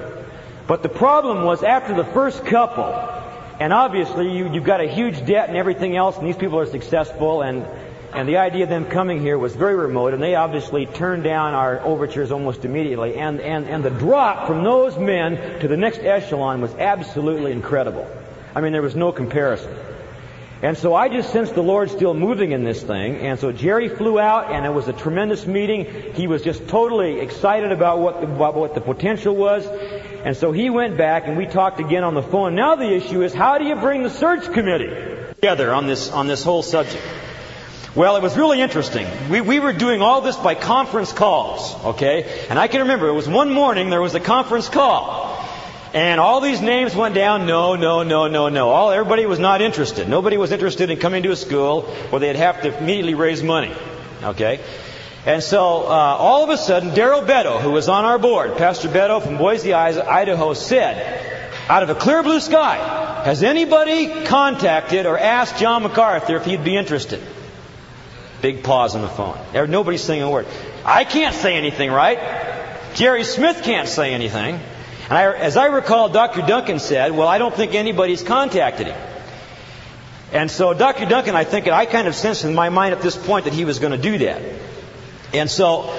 But 0.67 0.83
the 0.83 0.89
problem 0.89 1.45
was 1.45 1.63
after 1.63 1.95
the 1.95 2.05
first 2.05 2.45
couple, 2.47 2.85
and 3.61 3.73
obviously, 3.73 4.37
you, 4.37 4.53
you've 4.53 4.65
got 4.65 4.81
a 4.81 4.89
huge 4.89 5.25
debt 5.25 5.49
and 5.49 5.57
everything 5.57 5.97
else, 5.97 6.17
and 6.19 6.27
these 6.27 6.37
people 6.37 6.59
are 6.59 6.67
successful, 6.67 7.43
and, 7.43 7.65
and 8.13 8.29
the 8.29 8.39
idea 8.39 8.65
of 8.65 8.71
them 8.71 8.87
coming 8.87 9.21
here 9.21 9.39
was 9.39 9.55
very 9.55 9.77
remote, 9.77 10.15
and 10.15 10.23
they 10.23 10.35
obviously 10.35 10.87
turned 10.87 11.23
down 11.23 11.55
our 11.55 11.81
overtures 11.81 12.33
almost 12.33 12.65
immediately. 12.65 13.15
And, 13.15 13.41
and, 13.41 13.69
and 13.69 13.85
the 13.85 13.91
drop 13.91 14.49
from 14.49 14.65
those 14.65 14.99
men 14.99 15.61
to 15.61 15.69
the 15.69 15.77
next 15.77 16.01
echelon 16.01 16.61
was 16.61 16.75
absolutely 16.75 17.53
incredible. 17.53 18.11
I 18.55 18.61
mean, 18.61 18.73
there 18.73 18.83
was 18.83 18.97
no 18.97 19.13
comparison. 19.13 19.75
And 20.63 20.79
so 20.79 20.95
I 20.95 21.09
just 21.09 21.31
sensed 21.31 21.55
the 21.55 21.63
Lord 21.63 21.91
still 21.91 22.15
moving 22.15 22.53
in 22.53 22.65
this 22.65 22.83
thing. 22.83 23.17
And 23.17 23.39
so 23.39 23.53
Jerry 23.53 23.89
flew 23.89 24.19
out, 24.19 24.51
and 24.51 24.65
it 24.65 24.71
was 24.71 24.89
a 24.89 24.95
tremendous 24.95 25.47
meeting. 25.47 25.85
He 26.15 26.27
was 26.27 26.43
just 26.43 26.69
totally 26.69 27.21
excited 27.21 27.71
about 27.71 27.99
what 27.99 28.21
the, 28.21 28.27
about 28.29 28.55
what 28.55 28.75
the 28.75 28.81
potential 28.81 29.37
was. 29.37 29.67
And 30.25 30.35
so 30.35 30.53
he 30.53 30.71
went 30.71 30.97
back 30.97 31.27
and 31.27 31.37
we 31.37 31.45
talked 31.45 31.81
again 31.81 32.03
on 32.03 32.15
the 32.15 32.23
phone. 32.23 32.55
Now 32.55 32.77
the 32.77 32.91
issue 32.91 33.23
is 33.23 33.35
how 33.35 33.59
do 33.59 33.67
you 33.67 33.77
bring 33.77 34.05
the 34.05 34.11
search 34.11 34.51
committee 34.53 34.89
together 35.35 35.71
on 35.75 35.87
this, 35.87 36.11
on 36.11 36.29
this 36.29 36.43
whole 36.43 36.63
subject? 36.63 37.05
Well, 37.95 38.17
it 38.17 38.23
was 38.23 38.37
really 38.37 38.63
interesting. 38.63 39.07
We, 39.29 39.43
we 39.43 39.61
were 39.61 39.75
doing 39.75 40.01
all 40.01 40.23
this 40.23 40.37
by 40.37 40.55
conference 40.55 41.13
calls, 41.13 41.75
okay? 41.85 42.47
And 42.49 42.59
I 42.59 42.69
can 42.69 42.81
remember 42.81 43.07
it 43.09 43.13
was 43.13 43.29
one 43.29 43.53
morning 43.53 43.91
there 43.91 44.01
was 44.01 44.15
a 44.15 44.21
conference 44.21 44.71
call. 44.71 45.24
And 45.95 46.19
all 46.19 46.41
these 46.41 46.61
names 46.61 46.95
went 46.95 47.15
down. 47.15 47.47
No, 47.47 47.77
no, 47.77 48.03
no, 48.03 48.27
no, 48.27 48.49
no. 48.49 48.71
All 48.71 48.91
everybody 48.91 49.27
was 49.27 49.39
not 49.39 49.63
interested. 49.63 50.09
Nobody 50.09 50.37
was 50.37 50.51
interested 50.51 50.91
in 50.91 50.99
coming 50.99 51.23
to 51.23 51.31
a 51.31 51.37
school 51.37 51.83
where 52.11 52.19
they'd 52.19 52.35
have 52.35 52.63
to 52.63 52.77
immediately 52.77 53.15
raise 53.15 53.45
money. 53.45 53.73
Okay? 54.21 54.59
And 55.25 55.41
so, 55.41 55.85
uh, 55.85 56.17
all 56.19 56.43
of 56.43 56.51
a 56.51 56.57
sudden, 56.59 56.91
Daryl 56.91 57.25
Beto, 57.25 57.61
who 57.61 57.71
was 57.71 57.89
on 57.89 58.05
our 58.05 58.19
board, 58.19 58.57
Pastor 58.57 58.89
Beto 58.89 59.23
from 59.23 59.39
Boise, 59.39 59.73
Idaho, 59.73 60.53
said, 60.53 61.51
out 61.69 61.85
of 61.85 61.91
a 61.91 61.95
clear 61.95 62.25
blue 62.25 62.41
sky, 62.41 63.23
has 63.25 63.45
anybody 63.45 64.25
contacted 64.25 65.07
or 65.07 65.17
asked 65.17 65.59
John 65.59 65.85
MacArthur 65.85 66.37
if 66.37 66.45
he'd 66.45 66.65
be 66.65 66.77
interested? 66.77 67.23
Big 68.43 68.65
pause 68.65 68.97
on 68.97 69.03
the 69.03 69.09
phone. 69.09 69.39
Nobody's 69.71 70.03
saying 70.03 70.23
a 70.23 70.31
word. 70.31 70.47
I 70.85 71.05
can't 71.05 71.35
say 71.35 71.55
anything, 71.55 71.91
right? 71.91 72.19
Jerry 72.95 73.25
Smith 73.25 73.63
can't 73.63 73.89
say 73.89 74.13
anything. 74.13 74.61
I, 75.17 75.33
as 75.35 75.57
I 75.57 75.67
recall, 75.67 76.09
Dr. 76.09 76.43
Dunkin 76.43 76.79
said, 76.79 77.13
well, 77.13 77.29
I 77.29 77.39
don't 77.39 77.55
think 77.55 77.75
anybody's 77.75 78.23
contacted 78.23 78.87
him. 78.87 79.01
And 80.33 80.51
so 80.51 80.75
Dr. 80.75 81.07
Dunkin, 81.07 81.37
I 81.37 81.45
think, 81.45 81.69
I 81.69 81.87
kind 81.87 82.09
of 82.09 82.15
sensed 82.15 82.45
in 82.45 82.55
my 82.55 82.69
mind 82.69 82.95
at 82.95 83.03
this 83.03 83.17
point 83.17 83.45
that 83.45 83.55
he 83.55 83.65
was 83.65 83.79
going 83.79 83.93
to 83.93 83.99
do 83.99 84.19
that. 84.19 84.43
And 85.33 85.51
so 85.51 85.91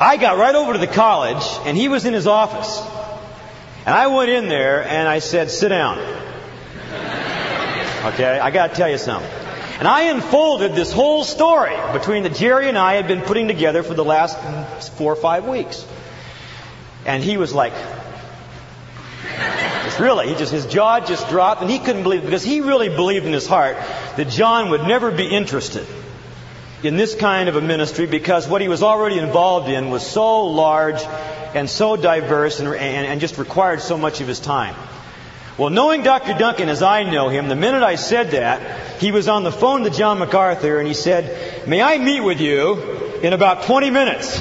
I 0.00 0.16
got 0.16 0.38
right 0.38 0.54
over 0.54 0.72
to 0.72 0.78
the 0.78 0.86
college, 0.86 1.44
and 1.66 1.76
he 1.76 1.88
was 1.88 2.06
in 2.06 2.14
his 2.14 2.26
office. 2.26 2.80
And 3.86 3.94
I 3.94 4.08
went 4.08 4.30
in 4.30 4.48
there 4.48 4.82
and 4.84 5.08
I 5.08 5.20
said, 5.20 5.50
sit 5.50 5.68
down. 5.68 5.98
Okay, 8.00 8.38
I 8.38 8.50
got 8.50 8.70
to 8.70 8.76
tell 8.76 8.88
you 8.88 8.96
something. 8.96 9.30
And 9.78 9.86
I 9.86 10.04
unfolded 10.04 10.74
this 10.74 10.90
whole 10.90 11.22
story 11.22 11.76
between 11.92 12.22
that 12.22 12.34
Jerry 12.34 12.70
and 12.70 12.78
I 12.78 12.94
had 12.94 13.06
been 13.06 13.20
putting 13.20 13.46
together 13.46 13.82
for 13.82 13.92
the 13.92 14.04
last 14.04 14.38
four 14.94 15.12
or 15.12 15.16
five 15.16 15.44
weeks. 15.46 15.86
And 17.04 17.22
he 17.22 17.36
was 17.36 17.52
like, 17.52 17.74
really, 20.00 20.28
he 20.28 20.34
just, 20.34 20.52
his 20.52 20.66
jaw 20.66 21.00
just 21.00 21.28
dropped 21.28 21.60
and 21.62 21.70
he 21.70 21.78
couldn't 21.78 22.02
believe 22.02 22.22
it 22.22 22.24
because 22.24 22.42
he 22.42 22.60
really 22.60 22.88
believed 22.88 23.26
in 23.26 23.32
his 23.32 23.46
heart 23.46 23.76
that 24.16 24.28
John 24.28 24.70
would 24.70 24.82
never 24.82 25.10
be 25.10 25.26
interested 25.26 25.86
in 26.82 26.96
this 26.96 27.14
kind 27.14 27.48
of 27.48 27.56
a 27.56 27.60
ministry 27.60 28.06
because 28.06 28.48
what 28.48 28.62
he 28.62 28.68
was 28.68 28.82
already 28.82 29.18
involved 29.18 29.68
in 29.68 29.90
was 29.90 30.06
so 30.06 30.46
large 30.46 31.00
and 31.54 31.68
so 31.68 31.96
diverse 31.96 32.60
and, 32.60 32.68
and, 32.68 33.06
and, 33.06 33.20
just 33.20 33.38
required 33.38 33.80
so 33.80 33.98
much 33.98 34.20
of 34.20 34.28
his 34.28 34.40
time. 34.40 34.74
Well, 35.58 35.68
knowing 35.68 36.02
Dr. 36.02 36.34
Dunkin 36.34 36.68
as 36.68 36.82
I 36.82 37.02
know 37.02 37.28
him, 37.28 37.48
the 37.48 37.56
minute 37.56 37.82
I 37.82 37.96
said 37.96 38.30
that, 38.30 39.00
he 39.00 39.12
was 39.12 39.28
on 39.28 39.42
the 39.42 39.52
phone 39.52 39.82
to 39.84 39.90
John 39.90 40.18
MacArthur 40.18 40.78
and 40.78 40.88
he 40.88 40.94
said, 40.94 41.68
May 41.68 41.82
I 41.82 41.98
meet 41.98 42.20
with 42.20 42.40
you 42.40 42.80
in 43.20 43.34
about 43.34 43.64
20 43.64 43.90
minutes? 43.90 44.40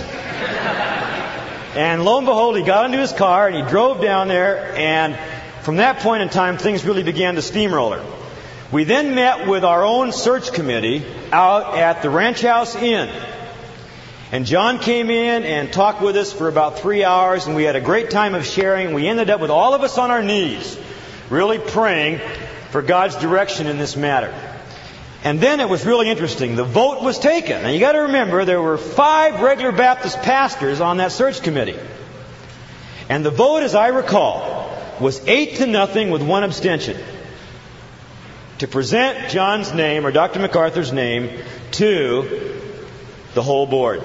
and 1.76 2.06
lo 2.06 2.19
and 2.19 2.26
behold, 2.26 2.56
he 2.56 2.63
got 2.63 2.86
into 2.86 3.00
his 3.00 3.12
car 3.12 3.48
and 3.48 3.56
he 3.56 3.63
drove 3.63 4.02
down 4.02 4.30
there 4.30 4.74
and 4.78 5.17
from 5.62 5.78
that 5.78 6.00
point 6.00 6.24
in 6.24 6.30
time, 6.30 6.58
things 6.58 6.86
really 6.86 7.04
began 7.04 7.36
to 7.36 7.41
steamroller. 7.41 8.04
We 8.72 8.84
then 8.84 9.15
met 9.15 9.48
with 9.48 9.63
our 9.63 9.84
own 9.84 10.12
search 10.12 10.54
committee 10.54 11.04
out 11.32 11.76
at 11.76 12.02
the 12.02 12.10
Ranch 12.10 12.41
House 12.41 12.76
Inn. 12.76 13.10
And 14.32 14.45
John 14.45 14.78
came 14.78 15.10
in 15.10 15.43
and 15.43 15.74
talked 15.74 16.04
with 16.04 16.15
us 16.15 16.32
for 16.32 16.48
about 16.48 16.80
three 16.80 17.04
hours, 17.04 17.48
and 17.48 17.56
we 17.56 17.63
had 17.63 17.76
a 17.76 17.82
great 17.82 18.12
time 18.12 18.36
of 18.36 18.45
sharing. 18.45 18.93
We 18.93 19.08
ended 19.08 19.32
up 19.32 19.41
with 19.41 19.50
all 19.50 19.74
of 19.74 19.82
us 19.82 19.98
on 19.98 20.12
our 20.12 20.22
knees, 20.22 20.78
really 21.32 21.58
praying 21.58 22.19
for 22.69 22.84
God's 22.84 23.15
direction 23.15 23.65
in 23.65 23.80
this 23.80 23.95
matter. 23.95 24.32
And 25.24 25.41
then 25.41 25.60
it 25.60 25.67
was 25.67 25.86
really 25.86 26.10
interesting. 26.10 26.56
The 26.56 26.63
vote 26.63 27.02
was 27.02 27.17
taken. 27.17 27.63
Now 27.63 27.69
you 27.69 27.80
got 27.80 27.93
to 27.93 28.04
remember 28.04 28.45
there 28.45 28.62
were 28.62 28.78
five 28.78 29.41
regular 29.41 29.72
Baptist 29.72 30.22
pastors 30.22 30.80
on 30.80 30.98
that 30.98 31.12
search 31.12 31.41
committee. 31.41 31.78
And 33.10 33.26
the 33.26 33.32
vote, 33.32 33.63
as 33.63 33.74
I 33.74 33.88
recall, 33.88 34.59
was 34.99 35.25
eight 35.27 35.55
to 35.57 35.65
nothing 35.65 36.09
with 36.09 36.21
one 36.21 36.43
abstention 36.43 36.97
to 38.59 38.67
present 38.67 39.29
John's 39.29 39.73
name 39.73 40.05
or 40.05 40.12
Dr. 40.12 40.39
MacArthur's 40.39 40.91
name 40.91 41.41
to 41.71 42.59
the 43.33 43.41
whole 43.41 43.65
board. 43.65 44.03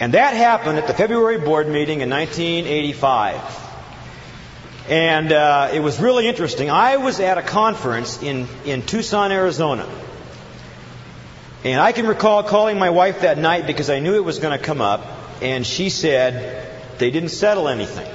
And 0.00 0.14
that 0.14 0.34
happened 0.34 0.78
at 0.78 0.88
the 0.88 0.94
February 0.94 1.38
board 1.38 1.68
meeting 1.68 2.00
in 2.00 2.10
1985. 2.10 3.40
And 4.88 5.30
uh, 5.30 5.70
it 5.72 5.78
was 5.78 6.00
really 6.00 6.26
interesting. 6.26 6.70
I 6.70 6.96
was 6.96 7.20
at 7.20 7.38
a 7.38 7.42
conference 7.42 8.20
in, 8.20 8.48
in 8.64 8.82
Tucson, 8.82 9.30
Arizona. 9.30 9.88
And 11.64 11.80
I 11.80 11.92
can 11.92 12.08
recall 12.08 12.42
calling 12.42 12.80
my 12.80 12.90
wife 12.90 13.20
that 13.20 13.38
night 13.38 13.68
because 13.68 13.88
I 13.90 14.00
knew 14.00 14.16
it 14.16 14.24
was 14.24 14.40
going 14.40 14.58
to 14.58 14.64
come 14.64 14.80
up. 14.80 15.06
And 15.40 15.64
she 15.64 15.90
said 15.90 16.98
they 16.98 17.12
didn't 17.12 17.28
settle 17.28 17.68
anything. 17.68 18.10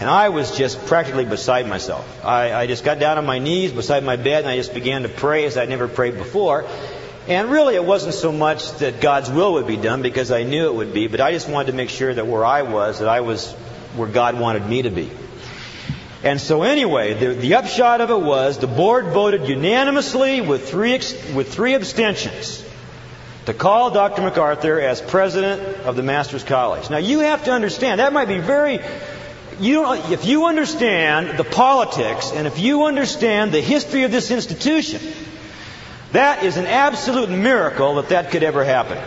And 0.00 0.08
I 0.08 0.28
was 0.28 0.56
just 0.56 0.86
practically 0.86 1.24
beside 1.24 1.66
myself. 1.66 2.24
I, 2.24 2.52
I 2.52 2.66
just 2.66 2.84
got 2.84 3.00
down 3.00 3.18
on 3.18 3.26
my 3.26 3.40
knees 3.40 3.72
beside 3.72 4.04
my 4.04 4.16
bed 4.16 4.44
and 4.44 4.48
I 4.48 4.56
just 4.56 4.72
began 4.72 5.02
to 5.02 5.08
pray 5.08 5.44
as 5.44 5.56
I'd 5.56 5.68
never 5.68 5.88
prayed 5.88 6.14
before. 6.14 6.66
And 7.26 7.50
really, 7.50 7.74
it 7.74 7.84
wasn't 7.84 8.14
so 8.14 8.30
much 8.30 8.70
that 8.78 9.00
God's 9.00 9.28
will 9.28 9.54
would 9.54 9.66
be 9.66 9.76
done 9.76 10.00
because 10.00 10.30
I 10.30 10.44
knew 10.44 10.68
it 10.68 10.74
would 10.74 10.94
be, 10.94 11.08
but 11.08 11.20
I 11.20 11.32
just 11.32 11.48
wanted 11.48 11.72
to 11.72 11.76
make 11.76 11.90
sure 11.90 12.14
that 12.14 12.26
where 12.26 12.44
I 12.44 12.62
was, 12.62 13.00
that 13.00 13.08
I 13.08 13.20
was 13.20 13.52
where 13.96 14.08
God 14.08 14.38
wanted 14.38 14.66
me 14.66 14.82
to 14.82 14.90
be. 14.90 15.10
And 16.22 16.40
so, 16.40 16.62
anyway, 16.62 17.14
the, 17.14 17.34
the 17.34 17.54
upshot 17.54 18.00
of 18.00 18.10
it 18.10 18.20
was 18.20 18.58
the 18.58 18.66
board 18.66 19.06
voted 19.06 19.46
unanimously 19.46 20.40
with 20.40 20.68
three, 20.68 20.92
with 20.92 21.52
three 21.52 21.74
abstentions 21.74 22.64
to 23.46 23.54
call 23.54 23.90
Dr. 23.90 24.22
MacArthur 24.22 24.80
as 24.80 25.00
president 25.00 25.62
of 25.84 25.96
the 25.96 26.02
Master's 26.02 26.44
College. 26.44 26.90
Now, 26.90 26.98
you 26.98 27.20
have 27.20 27.44
to 27.44 27.52
understand, 27.52 28.00
that 28.00 28.12
might 28.12 28.28
be 28.28 28.38
very 28.38 28.80
you 29.60 29.92
if 29.92 30.24
you 30.24 30.46
understand 30.46 31.38
the 31.38 31.44
politics 31.44 32.32
and 32.32 32.46
if 32.46 32.58
you 32.58 32.84
understand 32.84 33.52
the 33.52 33.60
history 33.60 34.04
of 34.04 34.10
this 34.10 34.30
institution, 34.30 35.00
that 36.12 36.44
is 36.44 36.56
an 36.56 36.66
absolute 36.66 37.30
miracle 37.30 37.96
that 37.96 38.10
that 38.10 38.30
could 38.30 38.42
ever 38.42 38.64
happen. 38.64 38.98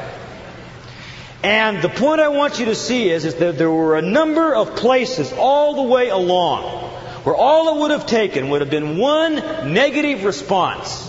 And 1.43 1.81
the 1.81 1.89
point 1.89 2.21
I 2.21 2.27
want 2.27 2.59
you 2.59 2.65
to 2.65 2.75
see 2.75 3.09
is, 3.09 3.25
is 3.25 3.35
that 3.35 3.57
there 3.57 3.71
were 3.71 3.97
a 3.97 4.01
number 4.01 4.53
of 4.53 4.75
places 4.75 5.33
all 5.33 5.75
the 5.75 5.91
way 5.91 6.09
along 6.09 6.89
where 7.23 7.35
all 7.35 7.75
it 7.75 7.81
would 7.81 7.91
have 7.91 8.05
taken 8.05 8.49
would 8.49 8.61
have 8.61 8.69
been 8.69 8.97
one 8.97 9.35
negative 9.73 10.23
response. 10.23 11.07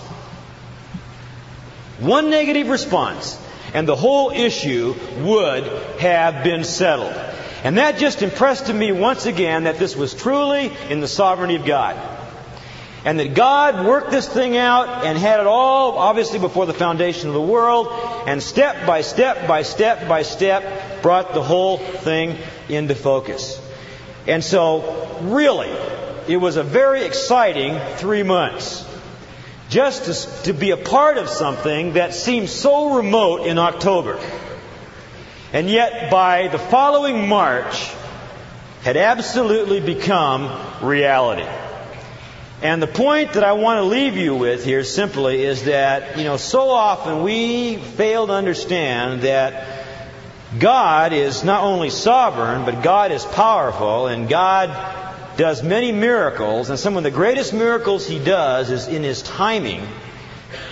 One 1.99 2.31
negative 2.31 2.68
response. 2.68 3.38
And 3.75 3.87
the 3.87 3.97
whole 3.97 4.31
issue 4.31 4.95
would 5.18 5.64
have 5.99 6.45
been 6.45 6.64
settled. 6.64 7.14
And 7.64 7.79
that 7.79 7.98
just 7.98 8.22
impressed 8.22 8.66
to 8.66 8.75
me 8.75 8.92
once 8.92 9.27
again 9.27 9.64
that 9.64 9.79
this 9.79 9.94
was 9.94 10.14
truly 10.14 10.72
in 10.88 11.01
the 11.01 11.09
sovereignty 11.09 11.57
of 11.57 11.64
God 11.64 11.96
and 13.05 13.18
that 13.18 13.35
God 13.35 13.85
worked 13.85 14.11
this 14.11 14.29
thing 14.29 14.57
out 14.57 15.05
and 15.05 15.18
had 15.18 15.40
it 15.40 15.46
all 15.46 15.98
obviously 15.98 16.38
before 16.38 16.66
the 16.66 16.75
foundation 16.75 17.29
of 17.29 17.35
the 17.35 17.42
world 17.42 17.88
and 18.27 18.42
step 18.42 18.87
by 18.87 19.03
step 19.03 19.48
by 19.48 19.62
step 19.62 20.09
by 20.09 20.22
step 20.22 21.03
brought 21.03 21.35
the 21.35 21.42
whole 21.42 21.79
thing 21.79 22.38
into 22.68 22.94
focus. 22.94 23.61
And 24.27 24.44
so, 24.44 25.18
really, 25.22 25.72
it 26.29 26.37
was 26.37 26.57
a 26.57 26.62
very 26.62 27.05
exciting 27.05 27.81
three 27.96 28.22
months. 28.22 28.88
Just 29.68 30.05
to, 30.05 30.42
to 30.44 30.53
be 30.53 30.70
a 30.70 30.77
part 30.77 31.18
of 31.18 31.29
something 31.29 31.94
that 31.94 32.14
seemed 32.14 32.51
so 32.51 32.96
remote 32.96 33.46
in 33.46 33.59
October. 33.59 34.20
And 35.53 35.69
yet, 35.69 36.11
by 36.11 36.49
the 36.49 36.59
following 36.59 37.29
March, 37.29 37.93
had 38.83 38.97
absolutely 38.97 39.81
become 39.81 40.51
reality. 40.83 41.47
And 42.62 42.81
the 42.81 42.87
point 42.87 43.35
that 43.35 43.45
I 43.45 43.53
want 43.53 43.79
to 43.79 43.83
leave 43.83 44.17
you 44.17 44.35
with 44.35 44.65
here 44.65 44.83
simply 44.83 45.45
is 45.45 45.65
that, 45.65 46.17
you 46.17 46.25
know, 46.25 46.37
so 46.37 46.71
often 46.71 47.23
we 47.23 47.77
fail 47.77 48.29
to 48.29 48.33
understand 48.33 49.23
that 49.23 49.85
God 50.59 51.12
is 51.12 51.45
not 51.45 51.65
only 51.65 51.91
sovereign, 51.91 52.65
but 52.65 52.83
God 52.83 53.12
is 53.12 53.25
powerful, 53.25 54.07
and 54.07 54.29
God 54.29 54.71
does 55.37 55.62
many 55.62 55.93
miracles, 55.93 56.71
and 56.71 56.79
some 56.79 56.97
of 56.97 57.03
the 57.03 57.11
greatest 57.11 57.53
miracles 57.53 58.07
He 58.07 58.19
does 58.19 58.71
is 58.71 58.87
in 58.87 59.03
His 59.03 59.23
timing, 59.23 59.87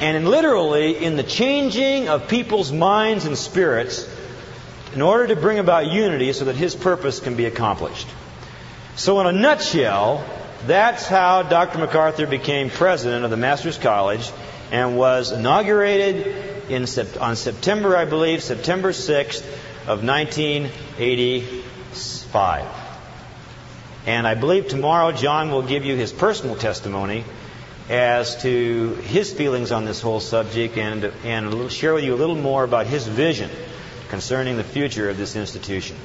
and 0.01 0.17
in 0.17 0.27
literally 0.27 0.97
in 0.97 1.17
the 1.17 1.23
changing 1.23 2.09
of 2.09 2.29
people's 2.29 2.73
minds 2.73 3.25
and 3.25 3.37
spirits 3.37 4.07
in 4.95 5.03
order 5.03 5.27
to 5.29 5.37
bring 5.41 5.59
about 5.59 5.87
unity 5.87 6.33
so 6.33 6.47
that 6.47 6.57
His 6.57 6.75
purpose 6.75 7.21
can 7.21 7.37
be 7.37 7.47
accomplished. 7.47 8.09
So, 8.97 9.21
in 9.21 9.27
a 9.27 9.33
nutshell, 9.33 10.25
that's 10.67 11.07
how 11.07 11.43
Dr. 11.43 11.79
MacArthur 11.79 12.27
became 12.27 12.71
president 12.71 13.25
of 13.25 13.31
the 13.31 13.37
Master's 13.37 13.79
College 13.79 14.29
and 14.71 14.97
was 14.97 15.33
inaugurated 15.33 16.71
in, 16.71 16.87
on 17.21 17.37
September, 17.37 17.97
I 17.97 18.05
believe, 18.05 18.43
September 18.43 18.93
6th 18.93 19.45
of 19.87 20.05
1985. 20.05 22.67
And 24.07 24.27
I 24.27 24.35
believe 24.35 24.69
tomorrow 24.69 25.13
John 25.13 25.51
will 25.51 25.63
give 25.63 25.85
you 25.85 25.97
his 25.97 26.13
personal 26.13 26.57
testimony 26.57 27.25
as 27.89 28.43
to 28.43 28.95
his 29.05 29.33
feelings 29.33 29.73
on 29.73 29.85
this 29.85 30.01
whole 30.01 30.21
subject 30.21 30.79
and, 30.79 31.05
and 31.25 31.73
share 31.73 31.95
with 31.95 32.05
you 32.05 32.15
a 32.15 32.17
little 32.17 32.37
more 32.37 32.65
about 32.65 32.87
his 32.87 33.07
vision 33.07 33.51
concerning 34.11 34.57
the 34.57 34.65
future 34.65 35.09
of 35.09 35.17
this 35.17 35.37
institution. 35.37 35.97